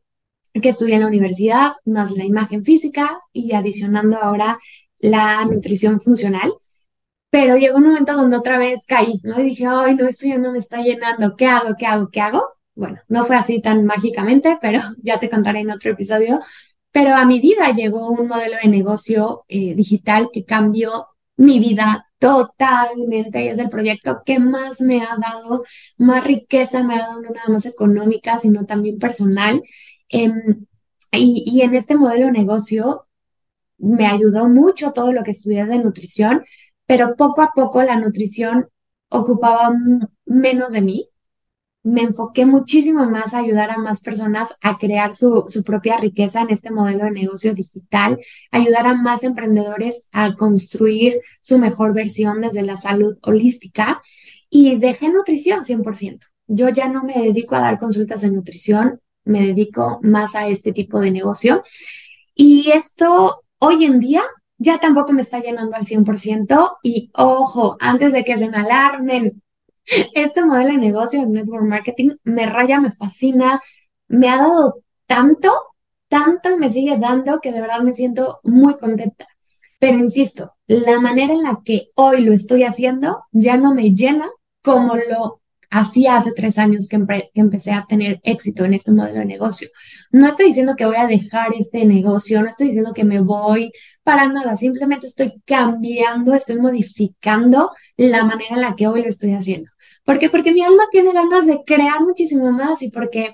que 0.53 0.69
estudié 0.69 0.95
en 0.95 1.01
la 1.01 1.07
universidad, 1.07 1.73
más 1.85 2.11
la 2.11 2.25
imagen 2.25 2.63
física 2.65 3.19
y 3.33 3.53
adicionando 3.53 4.17
ahora 4.17 4.57
la 4.99 5.45
nutrición 5.45 6.01
funcional. 6.01 6.51
Pero 7.29 7.57
llegó 7.57 7.77
un 7.77 7.87
momento 7.87 8.13
donde 8.13 8.37
otra 8.37 8.57
vez 8.57 8.85
caí, 8.87 9.19
¿no? 9.23 9.39
Y 9.39 9.43
dije, 9.43 9.65
ay, 9.67 9.95
no, 9.95 10.07
esto 10.07 10.27
ya 10.27 10.37
no 10.37 10.51
me 10.51 10.59
está 10.59 10.81
llenando, 10.81 11.35
¿qué 11.35 11.45
hago? 11.45 11.75
¿Qué 11.77 11.85
hago? 11.85 12.09
¿Qué 12.11 12.21
hago? 12.21 12.56
Bueno, 12.77 12.99
no 13.07 13.25
fue 13.25 13.35
así 13.35 13.61
tan 13.61 13.85
mágicamente, 13.85 14.57
pero 14.61 14.79
ya 15.03 15.19
te 15.19 15.29
contaré 15.29 15.61
en 15.61 15.71
otro 15.71 15.91
episodio. 15.91 16.39
Pero 16.91 17.15
a 17.15 17.25
mi 17.25 17.41
vida 17.41 17.71
llegó 17.71 18.09
un 18.09 18.27
modelo 18.27 18.57
de 18.61 18.69
negocio 18.69 19.43
eh, 19.49 19.75
digital 19.75 20.29
que 20.31 20.45
cambió 20.45 21.07
mi 21.35 21.59
vida 21.59 22.07
totalmente 22.19 23.43
y 23.43 23.47
es 23.49 23.59
el 23.59 23.69
proyecto 23.69 24.21
que 24.25 24.39
más 24.39 24.81
me 24.81 25.01
ha 25.01 25.17
dado, 25.17 25.63
más 25.97 26.23
riqueza 26.23 26.83
me 26.83 26.95
ha 26.95 26.99
dado, 26.99 27.21
no 27.21 27.29
nada 27.29 27.49
más 27.49 27.65
económica, 27.65 28.37
sino 28.39 28.65
también 28.65 28.99
personal. 28.99 29.61
Em, 30.09 30.65
y, 31.11 31.43
y 31.47 31.61
en 31.61 31.75
este 31.75 31.95
modelo 31.97 32.27
de 32.27 32.31
negocio 32.31 33.07
me 33.77 34.07
ayudó 34.07 34.47
mucho 34.49 34.91
todo 34.93 35.11
lo 35.13 35.23
que 35.23 35.31
estudié 35.31 35.65
de 35.65 35.79
nutrición, 35.79 36.43
pero 36.85 37.15
poco 37.15 37.41
a 37.41 37.51
poco 37.55 37.83
la 37.83 37.99
nutrición 37.99 38.69
ocupaba 39.09 39.73
menos 40.25 40.73
de 40.73 40.81
mí 40.81 41.09
me 41.87 42.01
enfoqué 42.01 42.45
muchísimo 42.45 43.09
más 43.09 43.33
a 43.33 43.39
ayudar 43.39 43.71
a 43.71 43.77
más 43.77 44.01
personas 44.01 44.55
a 44.61 44.77
crear 44.77 45.15
su, 45.15 45.45
su, 45.47 45.63
propia 45.63 45.97
riqueza 45.97 46.41
en 46.41 46.49
este 46.49 46.69
modelo 46.69 47.05
de 47.05 47.11
negocio 47.11 47.53
digital, 47.53 48.17
ayudar 48.51 48.87
a 48.87 48.93
más 48.93 49.23
emprendedores 49.23 50.07
a 50.11 50.35
construir 50.35 51.21
su 51.41 51.57
mejor 51.57 51.93
versión 51.93 52.41
desde 52.41 52.61
la 52.63 52.75
salud 52.75 53.17
holística 53.21 54.01
y 54.49 54.77
dejé 54.77 55.09
nutrición 55.09 55.63
100%. 55.63 56.19
Yo 56.47 56.67
ya 56.67 56.89
no 56.89 57.03
me 57.03 57.13
dedico 57.13 57.55
a 57.55 57.61
dar 57.61 57.77
consultas 57.77 58.21
de 58.21 58.31
nutrición, 58.31 58.99
me 59.23 59.45
dedico 59.47 59.99
más 60.03 60.35
a 60.35 60.47
este 60.47 60.73
tipo 60.73 60.99
de 60.99 61.11
negocio. 61.11 61.63
Y 62.35 62.69
esto 62.71 63.43
hoy 63.59 63.85
en 63.85 64.01
día 64.01 64.23
ya 64.57 64.77
tampoco 64.79 65.13
me 65.13 65.21
está 65.21 65.39
llenando 65.39 65.77
al 65.77 65.85
100% 65.85 66.79
y 66.83 67.11
ojo, 67.13 67.77
antes 67.79 68.11
de 68.11 68.25
que 68.25 68.37
se 68.37 68.49
me 68.49 68.57
alarmen 68.57 69.41
este 70.13 70.43
modelo 70.45 70.71
de 70.71 70.77
negocio 70.77 71.21
de 71.21 71.27
network 71.27 71.65
marketing 71.65 72.11
me 72.23 72.45
raya, 72.45 72.79
me 72.79 72.91
fascina, 72.91 73.61
me 74.07 74.29
ha 74.29 74.37
dado 74.37 74.81
tanto, 75.05 75.53
tanto 76.07 76.51
y 76.51 76.57
me 76.57 76.69
sigue 76.69 76.97
dando 76.97 77.39
que 77.39 77.51
de 77.51 77.61
verdad 77.61 77.81
me 77.81 77.93
siento 77.93 78.39
muy 78.43 78.77
contenta. 78.77 79.27
Pero 79.79 79.97
insisto, 79.97 80.53
la 80.67 80.99
manera 80.99 81.33
en 81.33 81.43
la 81.43 81.61
que 81.63 81.89
hoy 81.95 82.23
lo 82.23 82.33
estoy 82.33 82.63
haciendo 82.63 83.23
ya 83.31 83.57
no 83.57 83.73
me 83.73 83.91
llena 83.91 84.29
como 84.61 84.95
lo 84.95 85.41
hacía 85.69 86.17
hace 86.17 86.31
tres 86.33 86.57
años 86.57 86.87
que, 86.89 86.97
que, 87.05 87.41
empecé 87.41 87.71
a 87.71 87.85
tener 87.87 88.19
éxito 88.23 88.65
en 88.65 88.73
este 88.73 88.91
modelo 88.91 89.19
de 89.19 89.25
negocio. 89.25 89.69
No 90.11 90.27
estoy 90.27 90.47
diciendo 90.47 90.75
que 90.75 90.85
voy 90.85 90.95
a 90.95 91.07
dejar 91.07 91.53
este 91.57 91.85
negocio, 91.85 92.41
no 92.41 92.49
estoy 92.49 92.67
diciendo 92.67 92.93
que 92.93 93.03
me 93.03 93.19
voy 93.21 93.71
para 94.03 94.27
nada, 94.27 94.55
simplemente 94.55 95.07
estoy 95.07 95.41
cambiando, 95.45 96.33
estoy 96.33 96.59
modificando 96.59 97.71
la 97.97 98.23
manera 98.23 98.55
en 98.55 98.61
la 98.61 98.75
que 98.75 98.87
hoy 98.87 99.03
lo 99.03 99.09
estoy 99.09 99.33
haciendo. 99.33 99.69
¿Por 100.07 100.19
qué? 100.19 100.29
Porque 100.29 100.53
mi 100.53 100.63
alma 100.63 100.85
tiene 100.89 101.11
ganas 101.11 101.45
de 101.45 101.65
crear 101.65 102.01
muchísimo 102.01 102.49
más 102.49 102.81
y 102.81 102.89
porque, 102.91 103.33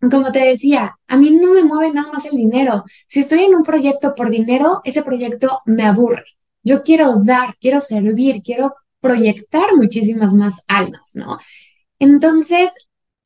como 0.00 0.30
te 0.30 0.38
decía, 0.38 0.94
a 1.08 1.16
mí 1.16 1.32
no 1.32 1.52
me 1.52 1.64
mueve 1.64 1.92
nada 1.92 2.12
más 2.12 2.26
el 2.26 2.36
dinero. 2.36 2.84
Si 3.08 3.18
estoy 3.18 3.40
en 3.40 3.56
un 3.56 3.64
proyecto 3.64 4.14
por 4.14 4.30
dinero, 4.30 4.82
ese 4.84 5.02
proyecto 5.02 5.62
me 5.66 5.82
aburre. 5.84 6.24
Yo 6.62 6.84
quiero 6.84 7.16
dar, 7.24 7.56
quiero 7.60 7.80
servir, 7.80 8.40
quiero 8.44 8.76
proyectar 9.00 9.74
muchísimas 9.74 10.32
más 10.32 10.62
almas, 10.68 11.10
¿no? 11.14 11.40
Entonces, 11.98 12.70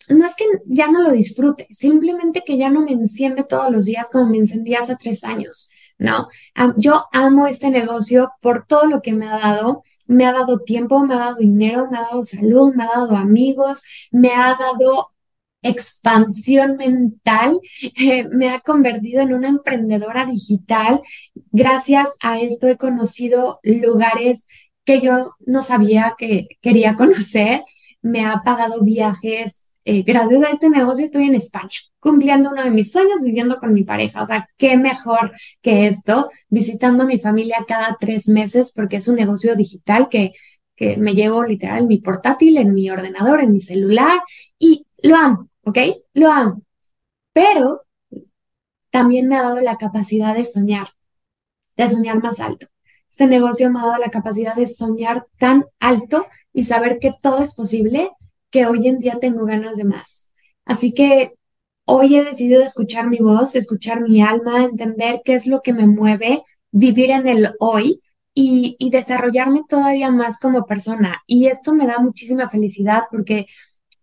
no 0.09 0.25
es 0.25 0.35
que 0.35 0.47
ya 0.65 0.91
no 0.91 1.03
lo 1.03 1.11
disfrute, 1.13 1.67
simplemente 1.69 2.43
que 2.47 2.57
ya 2.57 2.71
no 2.71 2.81
me 2.81 2.93
enciende 2.93 3.45
todos 3.45 3.71
los 3.71 3.85
días 3.85 4.09
como 4.11 4.25
me 4.25 4.39
encendía 4.39 4.81
hace 4.81 4.97
tres 4.97 5.23
años. 5.23 5.70
¿No? 6.01 6.29
Yo 6.79 7.05
amo 7.13 7.47
este 7.47 7.71
negocio 7.71 8.33
por 8.41 8.67
todo 8.67 8.87
lo 8.87 9.03
que 9.03 9.13
me 9.13 9.29
ha 9.29 9.39
dado. 9.39 9.85
Me 10.07 10.27
ha 10.27 10.33
dado 10.33 10.61
tiempo, 10.61 11.05
me 11.05 11.15
ha 11.15 11.19
dado 11.19 11.37
dinero, 11.37 11.89
me 11.91 11.99
ha 11.99 12.03
dado 12.03 12.25
salud, 12.25 12.75
me 12.75 12.85
ha 12.85 12.89
dado 12.89 13.17
amigos, 13.17 13.85
me 14.11 14.33
ha 14.33 14.57
dado 14.57 15.11
expansión 15.63 16.77
mental, 16.79 17.61
eh, 18.01 18.27
me 18.31 18.51
ha 18.51 18.61
convertido 18.61 19.21
en 19.23 19.35
una 19.35 19.49
emprendedora 19.49 20.25
digital. 20.25 21.01
Gracias 21.53 22.17
a 22.23 22.41
esto 22.41 22.67
he 22.67 22.77
conocido 22.79 23.61
lugares 23.63 24.49
que 24.85 25.01
yo 25.01 25.35
no 25.47 25.63
sabía 25.63 26.15
que 26.19 26.49
quería 26.63 26.97
conocer. 26.97 27.63
Me 28.03 28.25
ha 28.27 28.43
pagado 28.45 28.83
viajes. 28.83 29.70
Eh, 29.85 30.05
a 30.15 30.51
este 30.51 30.69
negocio 30.71 31.05
estoy 31.05 31.25
en 31.25 31.35
España, 31.35 31.71
cumpliendo 31.99 32.51
uno 32.51 32.63
de 32.63 32.71
mis 32.71 32.93
sueños, 32.93 33.23
viviendo 33.23 33.59
con 33.59 33.73
mi 33.73 33.85
pareja. 33.85 34.23
O 34.23 34.27
sea, 34.27 34.49
qué 34.57 34.77
mejor 34.77 35.33
que 35.63 35.87
esto, 35.87 36.31
visitando 36.49 37.05
a 37.05 37.07
mi 37.07 37.19
familia 37.19 37.65
cada 37.67 37.97
tres 37.99 38.29
meses, 38.29 38.73
porque 38.75 38.97
es 38.97 39.09
un 39.09 39.17
negocio 39.17 39.57
digital 39.57 40.09
que, 40.09 40.33
que 40.77 40.97
me 40.97 41.15
llevo 41.15 41.45
literal 41.45 41.81
en 41.81 41.89
mi 41.89 41.99
portátil, 41.99 42.59
en 42.59 42.75
mi 42.75 42.91
ordenador, 42.91 43.41
en 43.41 43.53
mi 43.53 43.61
celular 43.61 44.21
y 44.59 44.87
lo 45.03 45.17
amo. 45.17 45.51
¿ok? 45.65 45.79
Lo 46.15 46.31
amo. 46.31 46.63
Pero 47.33 47.83
también 48.91 49.29
me 49.29 49.37
ha 49.37 49.43
dado 49.43 49.61
la 49.61 49.77
capacidad 49.79 50.35
de 50.35 50.45
soñar, 50.45 50.89
de 51.77 51.89
soñar 51.89 52.23
más 52.23 52.41
alto. 52.41 52.67
Este 53.09 53.27
negocio 53.27 53.71
me 53.71 53.81
ha 53.81 53.87
dado 53.87 53.99
la 53.99 54.11
capacidad 54.11 54.55
de 54.55 54.67
soñar 54.67 55.27
tan 55.39 55.65
alto 55.79 56.27
y 56.53 56.65
saber 56.65 56.99
que 57.01 57.13
todo 57.21 57.43
es 57.43 57.55
posible, 57.55 58.11
que 58.51 58.67
hoy 58.67 58.89
en 58.89 58.99
día 58.99 59.19
tengo 59.21 59.45
ganas 59.45 59.77
de 59.77 59.85
más. 59.85 60.31
Así 60.65 60.93
que 60.93 61.35
hoy 61.85 62.17
he 62.17 62.25
decidido 62.25 62.63
escuchar 62.63 63.09
mi 63.09 63.19
voz, 63.19 63.57
escuchar 63.57 64.01
mi 64.03 64.23
alma, 64.23 64.65
entender 64.65 65.23
qué 65.25 65.35
es 65.35 65.47
lo 65.47 65.63
que 65.63 65.73
me 65.73 65.87
mueve, 65.87 66.43
vivir 66.71 67.11
en 67.11 67.27
el 67.27 67.51
hoy 67.59 68.01
y, 68.35 68.91
desarrollarme 68.91 69.63
todavía 69.69 70.11
más 70.11 70.39
como 70.39 70.67
persona. 70.67 71.23
Y 71.27 71.47
esto 71.47 71.75
me 71.75 71.87
da 71.87 71.99
muchísima 71.99 72.49
felicidad 72.49 73.05
porque 73.11 73.47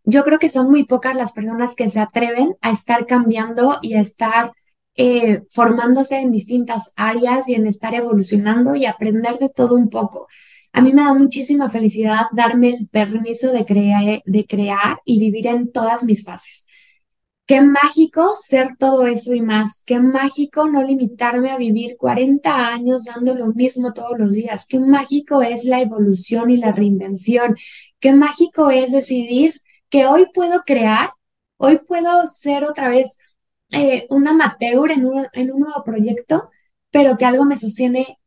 yo 0.03 0.23
creo 0.23 0.39
que 0.39 0.49
son 0.49 0.69
muy 0.69 0.85
pocas 0.85 1.15
las 1.15 1.33
personas 1.33 1.75
que 1.75 1.89
se 1.89 1.99
atreven 1.99 2.55
a 2.61 2.71
estar 2.71 3.05
cambiando 3.05 3.77
y 3.81 3.95
a 3.95 4.01
estar 4.01 4.53
eh, 4.95 5.43
formándose 5.49 6.19
en 6.19 6.31
distintas 6.31 6.93
áreas 6.95 7.49
y 7.49 7.55
en 7.55 7.67
estar 7.67 7.93
evolucionando 7.93 8.75
y 8.75 8.85
aprender 8.85 9.37
de 9.39 9.49
todo 9.49 9.75
un 9.75 9.89
poco. 9.89 10.27
A 10.77 10.81
mí 10.81 10.93
me 10.93 11.01
da 11.01 11.13
muchísima 11.15 11.71
felicidad 11.71 12.27
darme 12.31 12.69
el 12.69 12.87
permiso 12.87 13.51
de, 13.51 13.65
crear, 13.65 14.21
de 14.23 14.45
crear 14.45 14.99
y 15.05 15.19
vivir 15.19 15.47
en 15.47 15.71
todas 15.71 16.03
mis 16.03 16.23
fases. 16.23 16.67
Qué 17.47 17.61
mágico 17.61 18.35
ser 18.35 18.77
todo 18.77 19.07
eso 19.07 19.33
y 19.33 19.41
más. 19.41 19.81
Qué 19.87 19.99
mágico 19.99 20.69
no 20.69 20.83
limitarme 20.83 21.49
a 21.49 21.57
vivir 21.57 21.97
40 21.97 22.67
años 22.67 23.05
dando 23.05 23.33
lo 23.33 23.47
mismo 23.47 23.91
todos 23.91 24.19
los 24.19 24.33
días. 24.33 24.67
Qué 24.69 24.79
mágico 24.79 25.41
es 25.41 25.65
la 25.65 25.81
evolución 25.81 26.51
y 26.51 26.57
la 26.57 26.71
reinvención. 26.71 27.55
Qué 27.99 28.13
mágico 28.13 28.69
es 28.69 28.91
decidir 28.91 29.55
que 29.89 30.05
hoy 30.05 30.27
puedo 30.31 30.61
crear, 30.63 31.09
hoy 31.57 31.79
puedo 31.87 32.27
ser 32.27 32.65
otra 32.65 32.89
vez 32.89 33.17
eh, 33.71 34.05
un 34.11 34.27
amateur 34.27 34.91
en 34.91 35.05
un 35.07 35.59
nuevo 35.59 35.83
proyecto, 35.83 36.51
pero 36.91 37.17
que 37.17 37.25
algo 37.25 37.45
me 37.45 37.57
sostiene 37.57 38.19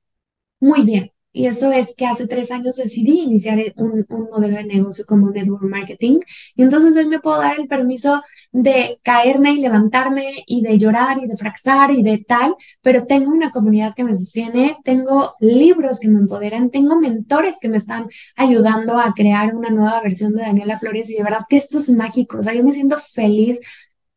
muy 0.59 0.83
bien. 0.83 1.13
Y 1.33 1.47
eso 1.47 1.71
es 1.71 1.95
que 1.97 2.07
hace 2.07 2.27
tres 2.27 2.51
años 2.51 2.77
decidí 2.77 3.21
iniciar 3.21 3.59
un, 3.77 4.05
modelo 4.09 4.57
de 4.57 4.65
negocio 4.65 5.05
como 5.07 5.31
network 5.31 5.63
marketing. 5.63 6.21
Y 6.57 6.63
entonces 6.63 6.97
hoy 6.97 7.07
me 7.07 7.21
puedo 7.21 7.39
dar 7.39 7.59
el 7.61 7.69
permiso 7.69 8.23
de 8.53 8.99
caerme 9.03 9.53
y 9.53 9.61
levantarme 9.61 10.45
y 10.47 10.63
de 10.63 10.79
llorar 10.79 11.19
y 11.19 11.27
de 11.27 11.37
fracasar 11.37 11.93
y 11.93 12.03
de 12.03 12.19
tal, 12.27 12.57
pero 12.83 13.07
tengo 13.07 13.31
una 13.31 13.53
comunidad 13.53 13.95
que 13.95 14.05
me 14.05 14.17
sostiene, 14.17 14.77
tengo 14.85 15.35
libros 15.41 16.01
que 16.01 16.09
me 16.09 16.19
empoderan, 16.19 16.71
tengo 16.71 16.99
mentores 16.99 17.59
que 17.61 17.69
me 17.69 17.77
están 17.77 18.09
ayudando 18.37 18.99
a 18.99 19.15
crear 19.15 19.55
una 19.55 19.71
nueva 19.71 20.01
versión 20.03 20.35
de 20.35 20.43
Daniela 20.43 20.79
Flores 20.79 21.11
y 21.11 21.15
de 21.17 21.23
verdad 21.23 21.47
que 21.49 21.57
esto 21.59 21.79
es 21.79 21.89
mágico. 21.91 22.39
O 22.39 22.43
sea, 22.43 22.55
yo 22.55 22.65
me 22.65 22.73
siento 22.73 22.99
feliz 22.99 23.61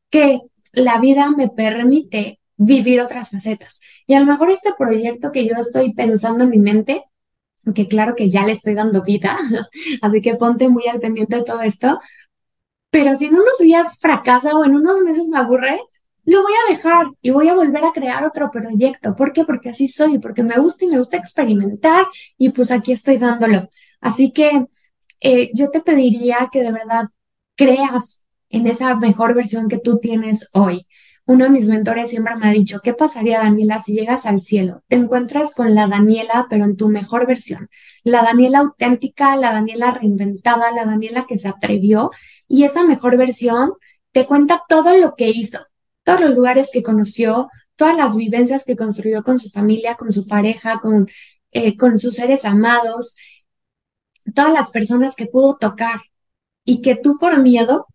que 0.09 0.41
la 0.73 0.99
vida 0.99 1.29
me 1.31 1.49
permite 1.49 2.39
vivir 2.65 3.01
otras 3.01 3.31
facetas. 3.31 3.81
Y 4.07 4.13
a 4.13 4.19
lo 4.19 4.25
mejor 4.25 4.49
este 4.49 4.71
proyecto 4.77 5.31
que 5.31 5.47
yo 5.47 5.55
estoy 5.55 5.93
pensando 5.93 6.43
en 6.43 6.49
mi 6.49 6.59
mente, 6.59 7.03
que 7.73 7.87
claro 7.87 8.15
que 8.15 8.29
ya 8.29 8.45
le 8.45 8.51
estoy 8.51 8.73
dando 8.73 9.03
vida, 9.03 9.37
así 10.01 10.21
que 10.21 10.35
ponte 10.35 10.69
muy 10.69 10.87
al 10.87 10.99
pendiente 10.99 11.37
de 11.37 11.43
todo 11.43 11.61
esto, 11.61 11.99
pero 12.89 13.15
si 13.15 13.25
en 13.25 13.35
unos 13.35 13.57
días 13.59 13.99
fracasa 13.99 14.55
o 14.55 14.65
en 14.65 14.75
unos 14.75 15.01
meses 15.01 15.27
me 15.27 15.39
aburre, 15.39 15.79
lo 16.25 16.41
voy 16.41 16.53
a 16.53 16.71
dejar 16.71 17.07
y 17.21 17.31
voy 17.31 17.49
a 17.49 17.55
volver 17.55 17.83
a 17.83 17.91
crear 17.91 18.23
otro 18.25 18.49
proyecto. 18.51 19.15
¿Por 19.15 19.33
qué? 19.33 19.43
Porque 19.45 19.69
así 19.69 19.87
soy, 19.87 20.19
porque 20.19 20.43
me 20.43 20.57
gusta 20.59 20.85
y 20.85 20.89
me 20.89 20.99
gusta 20.99 21.17
experimentar 21.17 22.05
y 22.37 22.49
pues 22.49 22.71
aquí 22.71 22.91
estoy 22.93 23.17
dándolo. 23.17 23.67
Así 23.99 24.31
que 24.31 24.67
eh, 25.19 25.51
yo 25.53 25.69
te 25.69 25.81
pediría 25.81 26.49
que 26.51 26.61
de 26.61 26.71
verdad 26.71 27.05
creas 27.55 28.23
en 28.49 28.67
esa 28.67 28.95
mejor 28.95 29.33
versión 29.33 29.67
que 29.67 29.79
tú 29.79 29.99
tienes 29.99 30.49
hoy. 30.53 30.85
Uno 31.25 31.45
de 31.45 31.51
mis 31.51 31.69
mentores 31.69 32.09
siempre 32.09 32.35
me 32.35 32.47
ha 32.49 32.51
dicho, 32.51 32.81
¿qué 32.83 32.93
pasaría, 32.93 33.39
Daniela, 33.39 33.81
si 33.81 33.93
llegas 33.93 34.25
al 34.25 34.41
cielo? 34.41 34.83
Te 34.87 34.97
encuentras 34.97 35.53
con 35.55 35.73
la 35.73 35.87
Daniela, 35.87 36.47
pero 36.49 36.65
en 36.65 36.75
tu 36.75 36.89
mejor 36.89 37.25
versión. 37.25 37.69
La 38.03 38.23
Daniela 38.23 38.59
auténtica, 38.59 39.37
la 39.37 39.53
Daniela 39.53 39.91
reinventada, 39.91 40.71
la 40.71 40.85
Daniela 40.85 41.25
que 41.27 41.37
se 41.37 41.47
atrevió. 41.47 42.11
Y 42.49 42.65
esa 42.65 42.83
mejor 42.83 43.15
versión 43.15 43.71
te 44.11 44.25
cuenta 44.25 44.63
todo 44.67 44.97
lo 44.97 45.15
que 45.15 45.29
hizo, 45.29 45.59
todos 46.03 46.19
los 46.19 46.35
lugares 46.35 46.69
que 46.73 46.83
conoció, 46.83 47.49
todas 47.75 47.95
las 47.95 48.17
vivencias 48.17 48.65
que 48.65 48.75
construyó 48.75 49.23
con 49.23 49.39
su 49.39 49.49
familia, 49.49 49.95
con 49.95 50.11
su 50.11 50.27
pareja, 50.27 50.79
con, 50.81 51.07
eh, 51.51 51.77
con 51.77 51.99
sus 51.99 52.15
seres 52.15 52.43
amados, 52.43 53.17
todas 54.35 54.53
las 54.53 54.71
personas 54.71 55.15
que 55.15 55.27
pudo 55.27 55.57
tocar 55.57 56.01
y 56.65 56.81
que 56.81 56.95
tú 56.95 57.17
por 57.17 57.41
miedo 57.41 57.87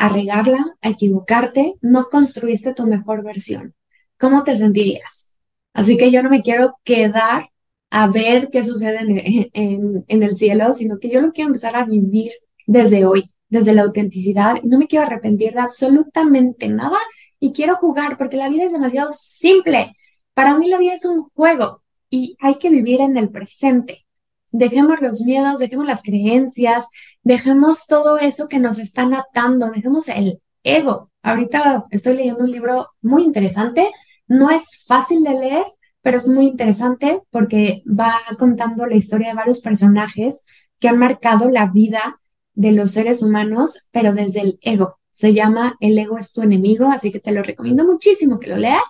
a 0.00 0.08
regarla, 0.08 0.64
a 0.80 0.88
equivocarte, 0.88 1.74
no 1.82 2.08
construiste 2.08 2.72
tu 2.72 2.86
mejor 2.86 3.22
versión. 3.22 3.74
¿Cómo 4.18 4.44
te 4.44 4.56
sentirías? 4.56 5.34
Así 5.74 5.98
que 5.98 6.10
yo 6.10 6.22
no 6.22 6.30
me 6.30 6.40
quiero 6.40 6.78
quedar 6.84 7.50
a 7.90 8.06
ver 8.06 8.48
qué 8.50 8.64
sucede 8.64 9.50
en, 9.52 10.04
el 10.08 10.36
cielo, 10.36 10.72
sino 10.72 10.98
que 10.98 11.10
yo 11.10 11.20
lo 11.20 11.32
quiero 11.32 11.48
empezar 11.48 11.76
a 11.76 11.84
vivir 11.84 12.32
desde 12.66 13.04
hoy, 13.04 13.24
desde 13.50 13.74
la 13.74 13.82
autenticidad, 13.82 14.54
no 14.64 14.78
me 14.78 14.86
quiero 14.86 15.04
arrepentir 15.04 15.52
de 15.52 15.60
absolutamente 15.60 16.68
nada 16.68 16.98
y 17.38 17.52
quiero 17.52 17.76
jugar 17.76 18.16
porque 18.16 18.38
la 18.38 18.48
vida 18.48 18.64
es 18.64 18.72
demasiado 18.72 19.10
simple. 19.12 19.92
Para 20.32 20.56
mí 20.56 20.70
la 20.70 20.78
vida 20.78 20.94
es 20.94 21.04
un 21.04 21.28
juego 21.34 21.82
y 22.08 22.38
hay 22.40 22.54
que 22.54 22.70
vivir 22.70 23.02
en 23.02 23.18
el 23.18 23.28
presente. 23.28 24.06
Dejemos 24.52 25.00
los 25.00 25.22
miedos, 25.22 25.60
dejemos 25.60 25.86
las 25.86 26.02
creencias, 26.02 26.88
dejemos 27.22 27.86
todo 27.86 28.18
eso 28.18 28.48
que 28.48 28.58
nos 28.58 28.78
están 28.78 29.14
atando, 29.14 29.70
dejemos 29.70 30.08
el 30.08 30.40
ego. 30.62 31.10
Ahorita 31.22 31.86
estoy 31.90 32.16
leyendo 32.16 32.44
un 32.44 32.50
libro 32.50 32.88
muy 33.02 33.24
interesante, 33.24 33.90
no 34.26 34.50
es 34.50 34.84
fácil 34.86 35.22
de 35.22 35.34
leer, 35.34 35.64
pero 36.02 36.18
es 36.18 36.26
muy 36.26 36.46
interesante 36.46 37.20
porque 37.30 37.82
va 37.86 38.14
contando 38.38 38.86
la 38.86 38.96
historia 38.96 39.28
de 39.28 39.34
varios 39.34 39.60
personajes 39.60 40.44
que 40.78 40.88
han 40.88 40.98
marcado 40.98 41.50
la 41.50 41.66
vida 41.66 42.20
de 42.54 42.72
los 42.72 42.92
seres 42.92 43.22
humanos, 43.22 43.86
pero 43.90 44.12
desde 44.14 44.40
el 44.40 44.58
ego. 44.62 44.98
Se 45.10 45.34
llama 45.34 45.76
El 45.80 45.98
ego 45.98 46.18
es 46.18 46.32
tu 46.32 46.42
enemigo, 46.42 46.86
así 46.90 47.12
que 47.12 47.20
te 47.20 47.32
lo 47.32 47.42
recomiendo 47.42 47.84
muchísimo 47.84 48.38
que 48.38 48.48
lo 48.48 48.56
leas. 48.56 48.84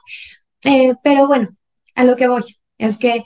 Eh, 0.65 0.95
pero 1.03 1.27
bueno, 1.27 1.49
a 1.95 2.05
lo 2.05 2.17
que 2.17 2.29
voy 2.29 2.45
es 2.79 2.99
que 2.99 3.25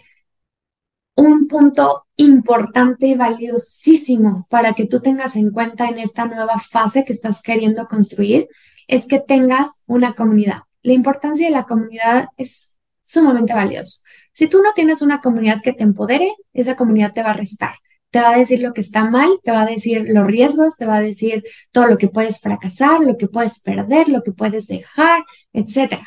un 1.16 1.46
punto 1.46 2.03
importante 2.16 3.08
y 3.08 3.14
valiosísimo 3.14 4.46
para 4.48 4.74
que 4.74 4.86
tú 4.86 5.00
tengas 5.00 5.36
en 5.36 5.50
cuenta 5.50 5.88
en 5.88 5.98
esta 5.98 6.26
nueva 6.26 6.58
fase 6.58 7.04
que 7.04 7.12
estás 7.12 7.42
queriendo 7.42 7.86
construir 7.86 8.48
es 8.86 9.06
que 9.06 9.20
tengas 9.20 9.82
una 9.86 10.14
comunidad. 10.14 10.62
La 10.82 10.92
importancia 10.92 11.46
de 11.46 11.54
la 11.54 11.64
comunidad 11.64 12.28
es 12.36 12.76
sumamente 13.02 13.54
valioso. 13.54 14.02
Si 14.32 14.48
tú 14.48 14.62
no 14.62 14.72
tienes 14.74 15.02
una 15.02 15.20
comunidad 15.20 15.62
que 15.62 15.72
te 15.72 15.82
empodere, 15.82 16.34
esa 16.52 16.76
comunidad 16.76 17.12
te 17.12 17.22
va 17.22 17.30
a 17.30 17.36
restar. 17.36 17.74
Te 18.10 18.20
va 18.20 18.30
a 18.34 18.38
decir 18.38 18.60
lo 18.60 18.72
que 18.72 18.80
está 18.80 19.08
mal, 19.10 19.40
te 19.42 19.50
va 19.50 19.62
a 19.62 19.66
decir 19.66 20.06
los 20.08 20.26
riesgos, 20.26 20.76
te 20.76 20.86
va 20.86 20.96
a 20.96 21.00
decir 21.00 21.42
todo 21.72 21.86
lo 21.86 21.98
que 21.98 22.08
puedes 22.08 22.40
fracasar, 22.40 23.00
lo 23.00 23.16
que 23.16 23.28
puedes 23.28 23.60
perder, 23.60 24.08
lo 24.08 24.22
que 24.22 24.32
puedes 24.32 24.66
dejar, 24.68 25.24
etc. 25.52 25.98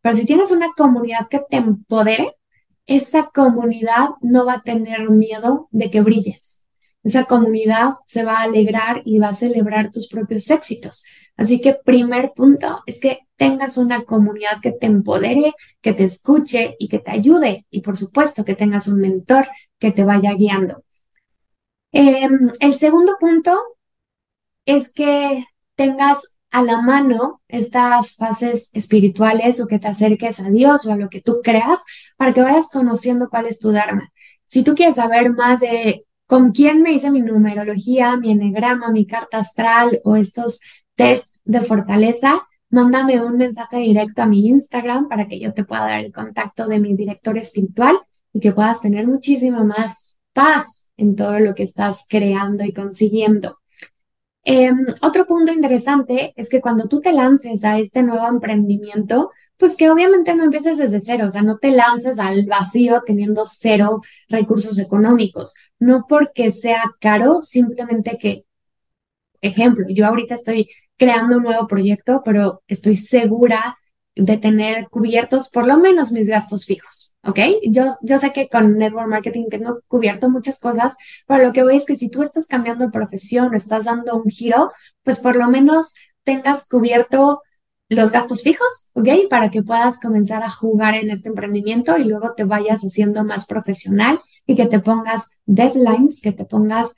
Pero 0.00 0.16
si 0.16 0.26
tienes 0.26 0.50
una 0.50 0.68
comunidad 0.76 1.28
que 1.28 1.40
te 1.48 1.56
empodere, 1.58 2.34
esa 2.86 3.30
comunidad 3.32 4.10
no 4.20 4.46
va 4.46 4.54
a 4.54 4.62
tener 4.62 5.10
miedo 5.10 5.68
de 5.70 5.90
que 5.90 6.00
brilles. 6.00 6.64
Esa 7.02 7.24
comunidad 7.24 7.94
se 8.06 8.24
va 8.24 8.38
a 8.38 8.42
alegrar 8.42 9.02
y 9.04 9.18
va 9.18 9.28
a 9.28 9.34
celebrar 9.34 9.90
tus 9.90 10.08
propios 10.08 10.50
éxitos. 10.50 11.04
Así 11.36 11.60
que 11.60 11.74
primer 11.74 12.32
punto 12.34 12.82
es 12.86 13.00
que 13.00 13.20
tengas 13.36 13.76
una 13.76 14.04
comunidad 14.04 14.60
que 14.62 14.72
te 14.72 14.86
empodere, 14.86 15.54
que 15.80 15.92
te 15.94 16.04
escuche 16.04 16.76
y 16.78 16.88
que 16.88 17.00
te 17.00 17.10
ayude. 17.10 17.66
Y 17.70 17.80
por 17.80 17.96
supuesto 17.96 18.44
que 18.44 18.54
tengas 18.54 18.86
un 18.86 19.00
mentor 19.00 19.48
que 19.78 19.90
te 19.90 20.04
vaya 20.04 20.34
guiando. 20.34 20.84
Em, 21.90 22.52
el 22.60 22.74
segundo 22.74 23.16
punto 23.18 23.60
es 24.64 24.92
que 24.92 25.44
tengas 25.74 26.31
a 26.52 26.62
la 26.62 26.82
mano 26.82 27.40
estas 27.48 28.16
fases 28.16 28.70
espirituales 28.74 29.58
o 29.60 29.66
que 29.66 29.78
te 29.78 29.88
acerques 29.88 30.38
a 30.38 30.50
Dios 30.50 30.86
o 30.86 30.92
a 30.92 30.96
lo 30.96 31.08
que 31.08 31.22
tú 31.22 31.40
creas 31.42 31.80
para 32.16 32.32
que 32.32 32.42
vayas 32.42 32.70
conociendo 32.70 33.30
cuál 33.30 33.46
es 33.46 33.58
tu 33.58 33.72
Dharma. 33.72 34.12
Si 34.44 34.62
tú 34.62 34.74
quieres 34.74 34.96
saber 34.96 35.32
más 35.32 35.60
de 35.60 36.04
con 36.26 36.52
quién 36.52 36.82
me 36.82 36.92
hice 36.92 37.10
mi 37.10 37.22
numerología, 37.22 38.16
mi 38.18 38.32
enegrama, 38.32 38.90
mi 38.90 39.06
carta 39.06 39.38
astral 39.38 40.00
o 40.04 40.16
estos 40.16 40.60
test 40.94 41.36
de 41.44 41.62
fortaleza, 41.62 42.46
mándame 42.68 43.22
un 43.22 43.38
mensaje 43.38 43.78
directo 43.78 44.22
a 44.22 44.26
mi 44.26 44.46
Instagram 44.46 45.08
para 45.08 45.26
que 45.28 45.40
yo 45.40 45.54
te 45.54 45.64
pueda 45.64 45.82
dar 45.82 46.00
el 46.00 46.12
contacto 46.12 46.68
de 46.68 46.80
mi 46.80 46.94
director 46.94 47.36
espiritual 47.38 47.96
y 48.32 48.40
que 48.40 48.52
puedas 48.52 48.82
tener 48.82 49.06
muchísima 49.06 49.64
más 49.64 50.18
paz 50.34 50.90
en 50.98 51.16
todo 51.16 51.38
lo 51.38 51.54
que 51.54 51.62
estás 51.62 52.04
creando 52.08 52.62
y 52.64 52.74
consiguiendo. 52.74 53.61
Em, 54.44 54.86
otro 55.02 55.26
punto 55.26 55.52
interesante 55.52 56.32
es 56.36 56.48
que 56.48 56.60
cuando 56.60 56.88
tú 56.88 57.00
te 57.00 57.12
lances 57.12 57.64
a 57.64 57.78
este 57.78 58.02
nuevo 58.02 58.26
emprendimiento, 58.26 59.30
pues 59.56 59.76
que 59.76 59.90
obviamente 59.90 60.34
no 60.34 60.44
empieces 60.44 60.78
desde 60.78 61.00
cero, 61.00 61.26
o 61.28 61.30
sea, 61.30 61.42
no 61.42 61.58
te 61.58 61.70
lances 61.70 62.18
al 62.18 62.46
vacío 62.46 63.02
teniendo 63.06 63.44
cero 63.46 64.00
recursos 64.28 64.78
económicos, 64.80 65.54
no 65.78 66.06
porque 66.08 66.50
sea 66.50 66.82
caro, 67.00 67.42
simplemente 67.42 68.18
que, 68.18 68.44
ejemplo, 69.40 69.86
yo 69.88 70.06
ahorita 70.06 70.34
estoy 70.34 70.68
creando 70.96 71.36
un 71.36 71.44
nuevo 71.44 71.66
proyecto, 71.68 72.22
pero 72.24 72.62
estoy 72.66 72.96
segura 72.96 73.76
de 74.14 74.36
tener 74.36 74.88
cubiertos 74.90 75.48
por 75.48 75.66
lo 75.66 75.78
menos 75.78 76.12
mis 76.12 76.28
gastos 76.28 76.66
fijos, 76.66 77.14
¿ok? 77.24 77.38
Yo, 77.64 77.88
yo 78.02 78.18
sé 78.18 78.32
que 78.32 78.48
con 78.48 78.76
Network 78.76 79.08
Marketing 79.08 79.46
tengo 79.48 79.80
cubierto 79.88 80.28
muchas 80.28 80.60
cosas, 80.60 80.94
pero 81.26 81.44
lo 81.44 81.52
que 81.52 81.62
voy 81.62 81.76
es 81.76 81.86
que 81.86 81.96
si 81.96 82.10
tú 82.10 82.22
estás 82.22 82.46
cambiando 82.46 82.84
de 82.84 82.90
profesión 82.90 83.52
o 83.52 83.56
estás 83.56 83.86
dando 83.86 84.16
un 84.16 84.30
giro, 84.30 84.70
pues 85.02 85.20
por 85.20 85.36
lo 85.36 85.48
menos 85.48 85.94
tengas 86.24 86.68
cubierto 86.68 87.40
los 87.88 88.10
gastos 88.10 88.42
fijos, 88.42 88.90
¿ok? 88.94 89.08
Para 89.28 89.50
que 89.50 89.62
puedas 89.62 90.00
comenzar 90.00 90.42
a 90.42 90.50
jugar 90.50 90.94
en 90.94 91.10
este 91.10 91.28
emprendimiento 91.28 91.98
y 91.98 92.04
luego 92.04 92.34
te 92.34 92.44
vayas 92.44 92.82
haciendo 92.82 93.24
más 93.24 93.46
profesional 93.46 94.20
y 94.46 94.56
que 94.56 94.66
te 94.66 94.80
pongas 94.80 95.38
deadlines, 95.46 96.20
que 96.22 96.32
te 96.32 96.44
pongas 96.44 96.94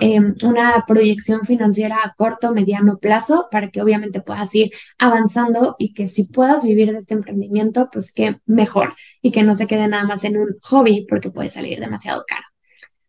Em, 0.00 0.34
una 0.42 0.84
proyección 0.86 1.42
financiera 1.42 1.98
a 2.04 2.14
corto, 2.14 2.52
mediano 2.52 2.98
plazo 2.98 3.48
para 3.50 3.70
que 3.70 3.82
obviamente 3.82 4.20
puedas 4.20 4.54
ir 4.54 4.70
avanzando 4.98 5.76
y 5.78 5.94
que 5.94 6.08
si 6.08 6.24
puedas 6.24 6.64
vivir 6.64 6.92
de 6.92 6.98
este 6.98 7.14
emprendimiento, 7.14 7.88
pues 7.92 8.12
que 8.12 8.40
mejor 8.46 8.94
y 9.22 9.30
que 9.30 9.42
no 9.42 9.54
se 9.54 9.66
quede 9.66 9.88
nada 9.88 10.04
más 10.04 10.24
en 10.24 10.38
un 10.38 10.56
hobby 10.62 11.06
porque 11.08 11.30
puede 11.30 11.50
salir 11.50 11.80
demasiado 11.80 12.24
caro. 12.26 12.44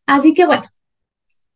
Así 0.06 0.34
que 0.34 0.46
bueno, 0.46 0.64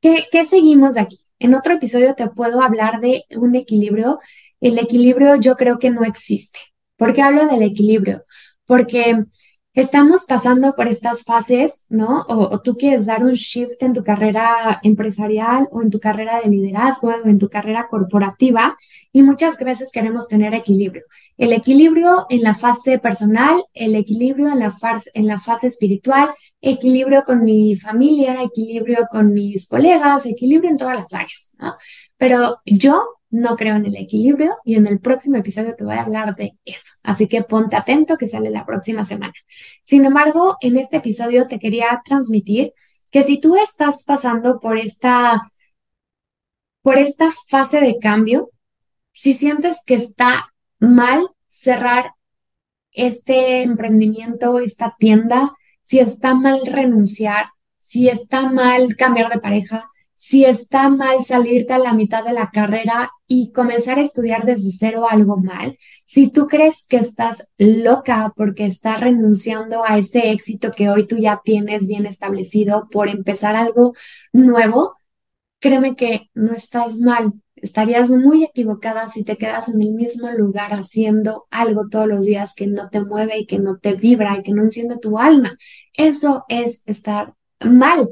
¿qué, 0.02 0.26
qué 0.32 0.46
seguimos 0.46 0.98
aquí? 0.98 1.22
En 1.40 1.56
otro 1.56 1.74
episodio 1.74 2.14
te 2.16 2.28
puedo 2.28 2.62
hablar 2.62 3.02
de 3.02 3.26
un 3.32 3.56
equilibrio. 3.56 4.20
El 4.60 4.78
equilibrio 4.78 5.36
yo 5.36 5.56
creo 5.56 5.80
que 5.80 5.90
no 5.90 6.04
existe. 6.04 6.60
¿Por 6.98 7.14
qué 7.14 7.22
hablo 7.22 7.48
del 7.48 7.64
equilibrio? 7.64 8.26
Porque 8.66 9.26
estamos 9.74 10.26
pasando 10.26 10.76
por 10.76 10.88
estas 10.88 11.24
fases, 11.24 11.86
¿no? 11.90 12.26
O, 12.28 12.60
tú 12.62 12.76
quieres 12.76 13.06
dar 13.06 13.24
un 13.24 13.34
shift 13.34 13.82
en 13.82 13.94
tu 13.94 14.04
carrera 14.04 14.80
empresarial 14.84 15.68
o 15.72 15.82
en 15.82 15.90
tu 15.90 16.00
carrera 16.00 16.42
de 16.42 16.50
liderazgo 16.50 17.10
o 17.10 17.28
en 17.28 17.40
tu 17.40 17.50
carrera 17.50 17.88
corporativa 17.90 18.76
y 19.14 19.24
muchas 19.24 19.58
veces 19.58 19.92
queremos 19.94 20.28
tener 20.28 20.54
equilibrio. 20.54 21.04
El 21.38 21.54
equilibrio 21.54 22.26
en 22.30 22.44
la 22.44 22.54
fase 22.54 23.00
personal, 23.00 23.64
el 23.74 23.96
equilibrio 23.96 24.50
en 24.50 24.60
la, 24.60 24.74
en 25.14 25.28
la 25.28 25.40
fase 25.40 25.68
espiritual, 25.68 26.30
equilibrio 26.60 27.24
con 27.24 27.44
mi 27.44 27.76
familia, 27.76 28.44
equilibrio 28.44 29.08
con 29.10 29.34
mis 29.34 29.68
colegas, 29.68 30.26
equilibrio 30.26 30.70
en 30.70 30.78
todas 30.78 30.98
las 30.98 31.14
áreas, 31.14 31.56
¿no? 31.60 31.76
Pero 32.18 32.60
yo 32.66 33.21
no 33.32 33.56
creo 33.56 33.78
en 33.78 33.86
el 33.86 33.96
equilibrio 33.96 34.58
y 34.66 34.76
en 34.76 34.86
el 34.88 35.00
próximo 35.00 35.38
episodio 35.38 35.76
te 35.76 35.86
voy 35.86 35.96
a 35.96 36.02
hablar 36.02 36.36
de 36.36 36.58
eso. 36.66 36.96
Así 37.02 37.28
que 37.28 37.44
ponte 37.44 37.78
atento 37.78 38.18
que 38.18 38.28
sale 38.28 38.50
la 38.50 38.66
próxima 38.66 39.06
semana. 39.06 39.34
Sin 39.82 40.06
embargo, 40.06 40.58
en 40.62 40.78
este 40.78 40.98
episodio 40.98 41.48
te 41.48 41.58
quería 41.58 42.02
transmitir 42.06 42.74
que 43.10 43.24
si 43.24 43.40
tú 43.40 43.56
estás 43.56 44.04
pasando 44.04 44.60
por 44.60 44.78
esta, 44.78 45.42
por 46.82 46.98
esta 46.98 47.32
fase 47.50 47.80
de 47.80 47.98
cambio, 48.00 48.52
si 49.14 49.34
sientes 49.34 49.82
que 49.86 49.96
está 49.96 50.54
mal 50.80 51.30
cerrar 51.48 52.14
este 52.92 53.64
emprendimiento, 53.64 54.60
esta 54.60 54.96
tienda, 55.00 55.54
si 55.84 56.00
está 56.00 56.34
mal 56.34 56.66
renunciar, 56.66 57.48
si 57.80 58.10
está 58.10 58.50
mal 58.50 58.96
cambiar 58.98 59.32
de 59.32 59.40
pareja, 59.40 59.91
si 60.24 60.46
está 60.46 60.88
mal 60.88 61.24
salirte 61.24 61.74
a 61.74 61.80
la 61.80 61.96
mitad 61.96 62.24
de 62.24 62.32
la 62.32 62.52
carrera 62.52 63.10
y 63.26 63.52
comenzar 63.52 63.98
a 63.98 64.04
estudiar 64.04 64.46
desde 64.46 64.70
cero 64.72 65.08
algo 65.10 65.38
mal, 65.38 65.80
si 66.06 66.30
tú 66.30 66.46
crees 66.46 66.86
que 66.88 66.98
estás 66.98 67.50
loca 67.58 68.32
porque 68.36 68.66
estás 68.66 69.02
renunciando 69.02 69.84
a 69.84 69.98
ese 69.98 70.30
éxito 70.30 70.70
que 70.70 70.90
hoy 70.90 71.08
tú 71.08 71.18
ya 71.18 71.42
tienes 71.44 71.88
bien 71.88 72.06
establecido 72.06 72.88
por 72.92 73.10
empezar 73.10 73.56
algo 73.56 73.94
nuevo, 74.32 74.96
créeme 75.60 75.96
que 75.96 76.30
no 76.36 76.54
estás 76.54 77.00
mal. 77.00 77.34
Estarías 77.56 78.12
muy 78.12 78.44
equivocada 78.44 79.08
si 79.08 79.26
te 79.26 79.38
quedas 79.38 79.74
en 79.74 79.82
el 79.82 79.92
mismo 79.92 80.30
lugar 80.30 80.72
haciendo 80.74 81.48
algo 81.50 81.90
todos 81.90 82.06
los 82.08 82.26
días 82.26 82.54
que 82.54 82.68
no 82.68 82.90
te 82.90 83.04
mueve 83.04 83.40
y 83.40 83.48
que 83.48 83.58
no 83.58 83.80
te 83.80 83.96
vibra 83.96 84.38
y 84.38 84.44
que 84.44 84.54
no 84.54 84.62
enciende 84.62 85.00
tu 85.00 85.18
alma. 85.18 85.58
Eso 85.94 86.46
es 86.48 86.84
estar 86.86 87.34
mal. 87.60 88.08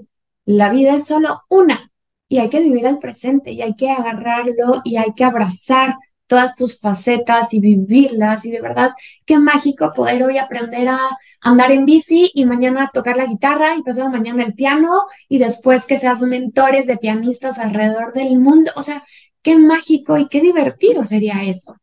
La 0.46 0.72
vida 0.72 0.96
es 0.96 1.06
solo 1.06 1.42
una 1.50 1.89
y 2.30 2.38
hay 2.38 2.50
que 2.50 2.62
vivir 2.62 2.88
al 2.88 3.00
presente 3.00 3.52
y 3.52 3.62
hay 3.62 3.76
que 3.76 3.90
agarrarlo 3.90 4.82
y 4.86 4.98
hay 4.98 5.14
que 5.14 5.26
abrazar 5.26 5.98
todas 6.28 6.56
tus 6.56 6.80
facetas 6.80 7.56
y 7.56 7.60
vivirlas 7.60 8.46
y 8.46 8.52
de 8.52 8.62
verdad 8.62 8.92
qué 9.26 9.40
mágico 9.40 9.92
poder 9.94 10.24
hoy 10.24 10.38
aprender 10.38 10.88
a 10.88 11.00
andar 11.42 11.72
en 11.72 11.86
bici 11.86 12.32
y 12.36 12.46
mañana 12.46 12.92
tocar 12.94 13.18
la 13.18 13.26
guitarra 13.26 13.76
y 13.76 13.82
pasado 13.82 14.10
mañana 14.10 14.44
el 14.44 14.54
piano 14.54 15.06
y 15.28 15.40
después 15.40 15.88
que 15.88 15.98
seas 15.98 16.22
mentores 16.22 16.86
de 16.86 16.98
pianistas 16.98 17.58
alrededor 17.58 18.14
del 18.14 18.40
mundo, 18.40 18.72
o 18.76 18.84
sea, 18.84 19.04
qué 19.42 19.58
mágico 19.58 20.18
y 20.20 20.30
qué 20.30 20.40
divertido 20.40 21.04
sería 21.06 21.44
eso. 21.44 21.76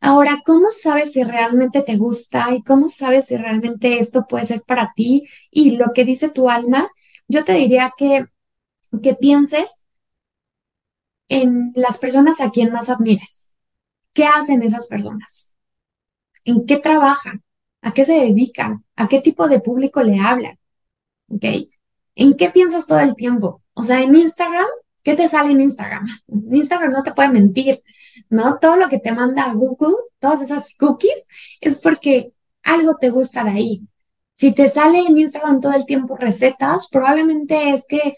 Ahora, 0.00 0.42
¿cómo 0.46 0.70
sabes 0.70 1.12
si 1.12 1.24
realmente 1.24 1.82
te 1.82 1.96
gusta 1.96 2.54
y 2.54 2.62
cómo 2.62 2.88
sabes 2.88 3.26
si 3.26 3.36
realmente 3.36 3.98
esto 3.98 4.26
puede 4.28 4.46
ser 4.46 4.62
para 4.62 4.92
ti 4.94 5.24
y 5.50 5.72
lo 5.76 5.92
que 5.92 6.04
dice 6.04 6.28
tu 6.30 6.48
alma? 6.48 6.88
Yo 7.26 7.44
te 7.44 7.54
diría 7.54 7.92
que 7.98 8.26
que 9.02 9.14
pienses 9.14 9.82
en 11.28 11.72
las 11.74 11.98
personas 11.98 12.40
a 12.40 12.50
quien 12.50 12.72
más 12.72 12.88
admires. 12.88 13.50
¿Qué 14.12 14.24
hacen 14.24 14.62
esas 14.62 14.86
personas? 14.86 15.56
¿En 16.44 16.66
qué 16.66 16.76
trabajan? 16.76 17.42
¿A 17.82 17.92
qué 17.92 18.04
se 18.04 18.14
dedican? 18.14 18.84
¿A 18.96 19.08
qué 19.08 19.20
tipo 19.20 19.48
de 19.48 19.60
público 19.60 20.02
le 20.02 20.18
hablan? 20.18 20.58
¿Ok? 21.28 21.44
¿En 22.14 22.36
qué 22.36 22.50
piensas 22.50 22.86
todo 22.86 23.00
el 23.00 23.14
tiempo? 23.14 23.62
O 23.74 23.84
sea, 23.84 24.02
en 24.02 24.16
Instagram, 24.16 24.66
¿qué 25.02 25.14
te 25.14 25.28
sale 25.28 25.52
en 25.52 25.60
Instagram? 25.60 26.06
Instagram 26.50 26.92
no 26.92 27.02
te 27.02 27.12
puede 27.12 27.28
mentir, 27.28 27.80
¿no? 28.28 28.58
Todo 28.58 28.76
lo 28.76 28.88
que 28.88 28.98
te 28.98 29.12
manda 29.12 29.52
Google, 29.52 29.94
todas 30.18 30.42
esas 30.42 30.76
cookies, 30.76 31.28
es 31.60 31.78
porque 31.78 32.32
algo 32.62 32.96
te 32.96 33.10
gusta 33.10 33.44
de 33.44 33.50
ahí. 33.50 33.88
Si 34.34 34.54
te 34.54 34.68
sale 34.68 35.00
en 35.00 35.18
Instagram 35.18 35.60
todo 35.60 35.72
el 35.72 35.86
tiempo 35.86 36.16
recetas, 36.16 36.88
probablemente 36.90 37.70
es 37.70 37.84
que 37.88 38.14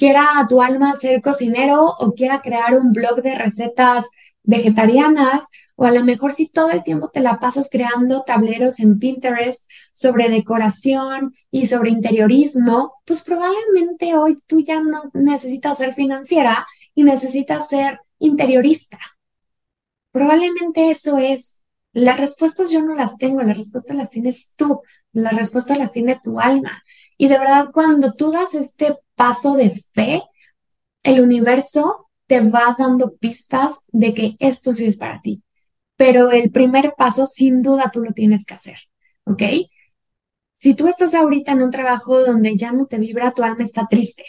quiera 0.00 0.46
tu 0.48 0.62
alma 0.62 0.96
ser 0.96 1.20
cocinero 1.20 1.84
o 1.84 2.14
quiera 2.14 2.40
crear 2.40 2.72
un 2.74 2.90
blog 2.90 3.20
de 3.20 3.34
recetas 3.34 4.08
vegetarianas 4.42 5.50
o 5.76 5.84
a 5.84 5.90
lo 5.90 6.02
mejor 6.02 6.32
si 6.32 6.50
todo 6.50 6.70
el 6.70 6.82
tiempo 6.82 7.10
te 7.10 7.20
la 7.20 7.38
pasas 7.38 7.68
creando 7.70 8.22
tableros 8.22 8.80
en 8.80 8.98
Pinterest 8.98 9.70
sobre 9.92 10.30
decoración 10.30 11.34
y 11.50 11.66
sobre 11.66 11.90
interiorismo, 11.90 12.94
pues 13.04 13.22
probablemente 13.24 14.16
hoy 14.16 14.36
tú 14.46 14.60
ya 14.60 14.80
no 14.80 15.10
necesitas 15.12 15.76
ser 15.76 15.92
financiera 15.92 16.66
y 16.94 17.04
necesitas 17.04 17.68
ser 17.68 18.00
interiorista. 18.18 18.98
Probablemente 20.12 20.90
eso 20.90 21.18
es. 21.18 21.58
Las 21.92 22.18
respuestas 22.18 22.70
yo 22.70 22.80
no 22.80 22.94
las 22.94 23.18
tengo, 23.18 23.42
las 23.42 23.58
respuestas 23.58 23.96
las 23.96 24.08
tienes 24.08 24.54
tú, 24.56 24.80
las 25.12 25.36
respuestas 25.36 25.76
las 25.76 25.92
tiene 25.92 26.18
tu 26.24 26.40
alma. 26.40 26.80
Y 27.20 27.28
de 27.28 27.38
verdad, 27.38 27.68
cuando 27.70 28.14
tú 28.14 28.32
das 28.32 28.54
este 28.54 28.96
paso 29.14 29.54
de 29.54 29.78
fe, 29.92 30.22
el 31.02 31.20
universo 31.20 32.08
te 32.26 32.40
va 32.40 32.74
dando 32.78 33.14
pistas 33.16 33.80
de 33.88 34.14
que 34.14 34.36
esto 34.38 34.74
sí 34.74 34.86
es 34.86 34.96
para 34.96 35.20
ti. 35.20 35.42
Pero 35.96 36.30
el 36.30 36.50
primer 36.50 36.94
paso, 36.96 37.26
sin 37.26 37.60
duda, 37.60 37.90
tú 37.92 38.00
lo 38.00 38.12
tienes 38.12 38.46
que 38.46 38.54
hacer, 38.54 38.78
¿ok? 39.24 39.42
Si 40.54 40.72
tú 40.72 40.88
estás 40.88 41.12
ahorita 41.12 41.52
en 41.52 41.62
un 41.62 41.70
trabajo 41.70 42.24
donde 42.24 42.56
ya 42.56 42.72
no 42.72 42.86
te 42.86 42.96
vibra, 42.96 43.32
tu 43.32 43.42
alma 43.42 43.64
está 43.64 43.86
triste. 43.86 44.24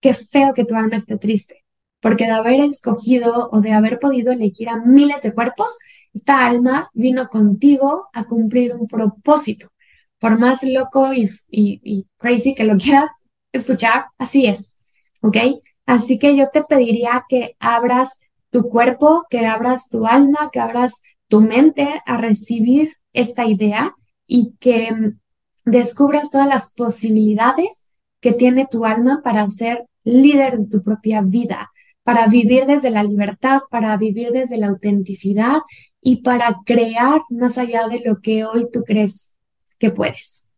Qué 0.00 0.14
feo 0.14 0.54
que 0.54 0.64
tu 0.64 0.76
alma 0.76 0.94
esté 0.94 1.18
triste, 1.18 1.64
porque 1.98 2.26
de 2.26 2.30
haber 2.30 2.60
escogido 2.60 3.48
o 3.50 3.60
de 3.60 3.72
haber 3.72 3.98
podido 3.98 4.30
elegir 4.30 4.68
a 4.68 4.76
miles 4.76 5.22
de 5.22 5.34
cuerpos, 5.34 5.76
esta 6.14 6.46
alma 6.46 6.88
vino 6.94 7.26
contigo 7.26 8.06
a 8.12 8.26
cumplir 8.26 8.76
un 8.76 8.86
propósito 8.86 9.72
por 10.20 10.38
más 10.38 10.62
loco 10.62 11.12
y, 11.12 12.06
crazy 12.18 12.54
que 12.54 12.64
lo 12.64 12.76
quieras 12.78 13.10
escuchar, 13.52 14.06
así 14.18 14.46
es, 14.46 14.78
¿ok? 15.22 15.36
Así 15.86 16.18
que 16.18 16.36
yo 16.36 16.50
te 16.52 16.62
pediría 16.62 17.24
que 17.28 17.56
abras 17.58 18.20
tu 18.50 18.68
cuerpo, 18.68 19.26
que 19.28 19.46
abras 19.46 19.88
tu 19.88 20.06
alma, 20.06 20.50
que 20.52 20.60
abras 20.60 21.02
tu 21.28 21.40
mente 21.40 22.02
a 22.06 22.16
recibir 22.16 22.90
esta 23.12 23.46
idea 23.46 23.94
y 24.26 24.54
que 24.60 24.92
mm, 24.92 25.18
descubras 25.64 26.30
todas 26.30 26.46
las 26.46 26.72
posibilidades 26.74 27.88
que 28.20 28.32
tiene 28.32 28.68
tu 28.70 28.84
alma 28.84 29.22
para 29.24 29.48
ser 29.50 29.86
líder 30.04 30.58
de 30.58 30.66
tu 30.66 30.82
propia 30.82 31.22
vida, 31.22 31.70
para 32.04 32.26
vivir 32.26 32.66
desde 32.66 32.90
la 32.90 33.02
libertad, 33.02 33.60
para 33.70 33.96
vivir 33.96 34.30
desde 34.32 34.58
la 34.58 34.68
autenticidad 34.68 35.58
y 36.00 36.22
para 36.22 36.58
crear 36.64 37.22
más 37.30 37.58
allá 37.58 37.88
de 37.88 38.02
lo 38.04 38.20
que 38.20 38.44
hoy 38.44 38.66
tú 38.72 38.82
crees 38.84 39.36
que 39.80 39.90
puedes. 39.90 40.50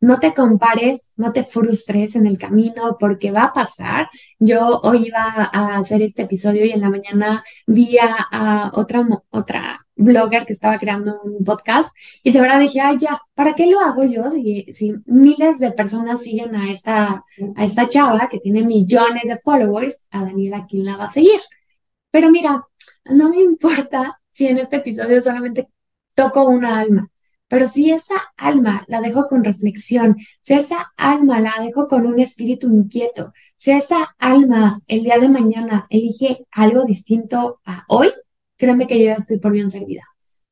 No 0.00 0.20
te 0.20 0.32
compares, 0.32 1.12
no 1.16 1.32
te 1.32 1.42
frustres 1.42 2.14
en 2.14 2.26
el 2.26 2.38
camino 2.38 2.96
porque 3.00 3.32
va 3.32 3.44
a 3.44 3.52
pasar. 3.52 4.08
Yo 4.38 4.80
hoy 4.84 5.08
iba 5.08 5.50
a 5.52 5.76
hacer 5.76 6.02
este 6.02 6.22
episodio 6.22 6.64
y 6.64 6.70
en 6.70 6.80
la 6.80 6.88
mañana 6.88 7.42
vi 7.66 7.98
a, 7.98 8.70
otra, 8.74 9.04
otra 9.30 9.84
blogger 9.96 10.46
que 10.46 10.52
estaba 10.52 10.78
creando 10.78 11.20
un 11.22 11.44
podcast 11.44 11.90
y 12.22 12.30
de 12.30 12.40
verdad 12.40 12.60
dije, 12.60 12.80
ay, 12.80 12.98
ya, 12.98 13.20
¿para 13.34 13.54
qué 13.54 13.66
lo 13.66 13.80
hago 13.80 14.04
yo 14.04 14.30
si, 14.30 14.94
miles 15.06 15.58
de 15.58 15.72
personas 15.72 16.22
siguen 16.22 16.54
a 16.54 16.70
esta, 16.70 17.24
a 17.56 17.64
esta 17.64 17.88
chava 17.88 18.28
que 18.30 18.38
tiene 18.38 18.62
millones 18.62 19.24
de 19.24 19.38
followers? 19.38 20.06
A 20.12 20.22
Daniela, 20.22 20.64
¿quién 20.68 20.84
la 20.84 20.96
va 20.96 21.06
a 21.06 21.10
seguir? 21.10 21.40
Pero 22.12 22.30
mira, 22.30 22.64
no 23.06 23.30
me 23.30 23.40
importa 23.40 24.20
si 24.30 24.46
en 24.46 24.58
este 24.58 24.76
episodio 24.76 25.20
solamente 25.20 25.68
toco 26.14 26.48
una 26.48 26.78
alma. 26.78 27.10
Pero 27.48 27.66
si 27.66 27.90
esa 27.90 28.14
alma 28.36 28.84
la 28.88 29.00
dejo 29.00 29.26
con 29.26 29.42
reflexión, 29.42 30.16
si 30.42 30.54
esa 30.54 30.92
alma 30.96 31.40
la 31.40 31.54
dejo 31.60 31.88
con 31.88 32.06
un 32.06 32.20
espíritu 32.20 32.68
inquieto, 32.68 33.32
si 33.56 33.70
esa 33.70 34.14
alma 34.18 34.80
el 34.86 35.02
día 35.02 35.18
de 35.18 35.30
mañana 35.30 35.86
elige 35.88 36.46
algo 36.50 36.84
distinto 36.84 37.60
a 37.64 37.84
hoy, 37.88 38.12
créeme 38.56 38.86
que 38.86 38.98
yo 38.98 39.06
ya 39.06 39.14
estoy 39.14 39.38
por 39.38 39.52
bien 39.52 39.70
servida. 39.70 40.02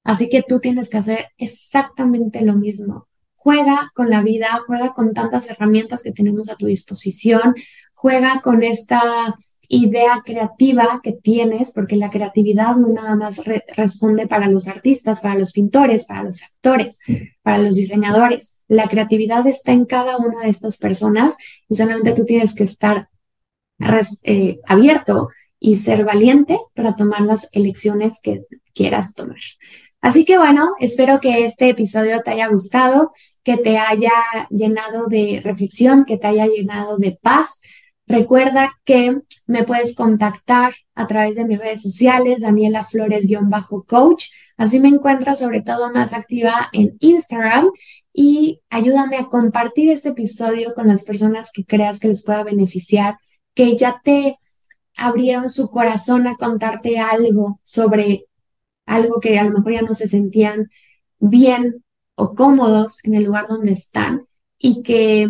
Así 0.05 0.31
que 0.31 0.43
tú 0.47 0.61
tienes 0.61 0.89
que 0.89 0.99
hacer 0.99 1.27
exactamente 1.37 2.41
lo 2.43 2.55
mismo. 2.55 3.09
Juega 3.35 3.91
con 3.95 4.09
la 4.09 4.23
vida, 4.23 4.61
juega 4.67 4.95
con 4.95 5.13
tantas 5.13 5.51
herramientas 5.51 6.03
que 6.03 6.13
tenemos 6.13 6.49
a 6.49 6.57
tu 6.57 6.67
disposición, 6.67 7.55
juega 7.93 8.41
con 8.41 8.63
esta 8.63 9.35
idea 9.69 10.23
creativa 10.25 11.01
que 11.03 11.13
tienes, 11.13 11.73
porque 11.75 11.97
la 11.97 12.11
creatividad 12.11 12.77
no 12.77 12.89
nada 12.89 13.17
más 13.17 13.41
responde 13.77 14.27
para 14.27 14.49
los 14.49 14.69
artistas, 14.69 15.21
para 15.21 15.37
los 15.37 15.53
pintores, 15.53 16.07
para 16.07 16.25
los 16.25 16.43
actores, 16.43 17.01
para 17.43 17.59
los 17.59 17.77
diseñadores. 17.77 18.63
La 18.69 18.89
creatividad 18.89 19.47
está 19.47 19.73
en 19.73 19.85
cada 19.85 20.19
una 20.19 20.43
de 20.43 20.51
estas 20.51 20.79
personas 20.79 21.37
y 21.69 21.77
solamente 21.77 22.13
tú 22.13 22.25
tienes 22.25 22.55
que 22.55 22.65
estar 22.65 23.09
eh, 24.23 24.59
abierto 24.67 25.29
y 25.59 25.77
ser 25.77 26.05
valiente 26.05 26.59
para 26.75 26.97
tomar 26.97 27.23
las 27.23 27.49
elecciones 27.53 28.21
que 28.23 28.45
quieras 28.75 29.15
tomar. 29.15 29.39
Así 30.01 30.25
que 30.25 30.39
bueno, 30.39 30.75
espero 30.79 31.21
que 31.21 31.45
este 31.45 31.71
episodio 31.71 32.23
te 32.23 32.31
haya 32.31 32.47
gustado, 32.49 33.11
que 33.43 33.57
te 33.57 33.79
haya 33.79 34.13
llenado 34.51 35.07
de 35.07 35.41
reflexión, 35.43 36.05
que 36.05 36.19
te 36.19 36.27
haya 36.27 36.47
llenado 36.47 36.99
de 36.99 37.19
paz. 37.21 37.61
Recuerda 38.07 38.73
que 38.85 39.21
me 39.47 39.65
puedes 39.65 39.97
contactar 39.97 40.75
a 40.95 41.07
través 41.07 41.37
de 41.37 41.45
mis 41.45 41.59
redes 41.59 41.83
sociales, 41.83 42.43
Daniela 42.43 42.85
Flores-coach. 42.85 44.27
Así 44.57 44.81
me 44.81 44.89
encuentras 44.89 45.41
sobre 45.41 45.61
todo 45.61 45.93
más 45.93 46.15
activa 46.15 46.69
en 46.73 46.97
Instagram 47.01 47.69
y 48.13 48.63
ayúdame 48.71 49.19
a 49.19 49.27
compartir 49.27 49.91
este 49.91 50.11
episodio 50.11 50.73
con 50.75 50.87
las 50.89 51.05
personas 51.05 51.51
que 51.53 51.65
creas 51.65 51.99
que 51.99 52.09
les 52.09 52.25
pueda 52.25 52.45
beneficiar, 52.45 53.19
que 53.55 53.77
ya 53.77 54.01
te 54.03 54.39
abrieron 54.97 55.51
su 55.51 55.69
corazón 55.71 56.27
a 56.27 56.37
contarte 56.37 56.99
algo 56.99 57.61
sobre 57.63 58.27
algo 58.87 59.21
que 59.21 59.39
a 59.39 59.45
lo 59.45 59.51
mejor 59.51 59.73
ya 59.73 59.83
no 59.83 59.95
se 59.95 60.09
sentían 60.09 60.71
bien 61.19 61.85
o 62.15 62.35
cómodos 62.35 63.05
en 63.05 63.15
el 63.15 63.25
lugar 63.25 63.49
donde 63.49 63.73
están 63.73 64.27
y 64.59 64.83
que 64.83 65.29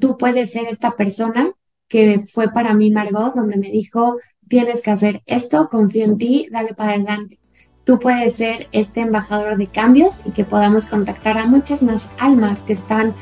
tú 0.00 0.16
puedes 0.16 0.52
ser 0.52 0.68
esta 0.68 0.96
persona 0.96 1.52
que 1.88 2.20
fue 2.20 2.50
para 2.52 2.74
mí 2.74 2.90
Margot, 2.90 3.34
donde 3.34 3.56
me 3.56 3.70
dijo, 3.70 4.16
tienes 4.48 4.82
que 4.82 4.90
hacer 4.90 5.22
esto, 5.26 5.68
confío 5.68 6.04
en 6.04 6.18
ti, 6.18 6.48
dale 6.50 6.74
para 6.74 6.92
adelante. 6.92 7.38
Tú 7.84 7.98
puedes 7.98 8.36
ser 8.36 8.68
este 8.72 9.00
embajador 9.00 9.56
de 9.56 9.66
cambios 9.66 10.26
y 10.26 10.32
que 10.32 10.44
podamos 10.44 10.86
contactar 10.86 11.38
a 11.38 11.46
muchas 11.46 11.82
más 11.82 12.10
almas 12.18 12.62
que 12.62 12.74
están 12.74 13.14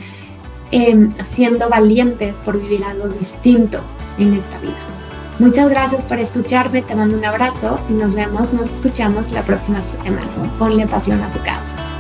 em, 0.73 1.15
siendo 1.29 1.69
valientes 1.69 2.37
por 2.39 2.61
vivir 2.61 2.83
algo 2.83 3.09
distinto 3.09 3.81
en 4.19 4.35
esta 4.35 4.59
vida. 4.59 4.75
Muchas 5.39 5.69
gracias 5.69 6.07
por 6.07 6.19
escucharme, 6.19 6.83
te 6.83 6.95
mando 6.95 7.17
un 7.17 7.25
abrazo 7.25 7.79
y 7.91 7.93
nos 7.93 8.15
vemos, 8.15 8.55
nos 8.55 8.71
escuchamos 8.71 9.33
la 9.33 9.43
próxima 9.43 9.83
semana. 9.83 10.23
Ponle 10.59 10.87
pasión 10.87 11.23
a 11.23 11.31
tu 11.31 11.39
caos. 11.41 11.95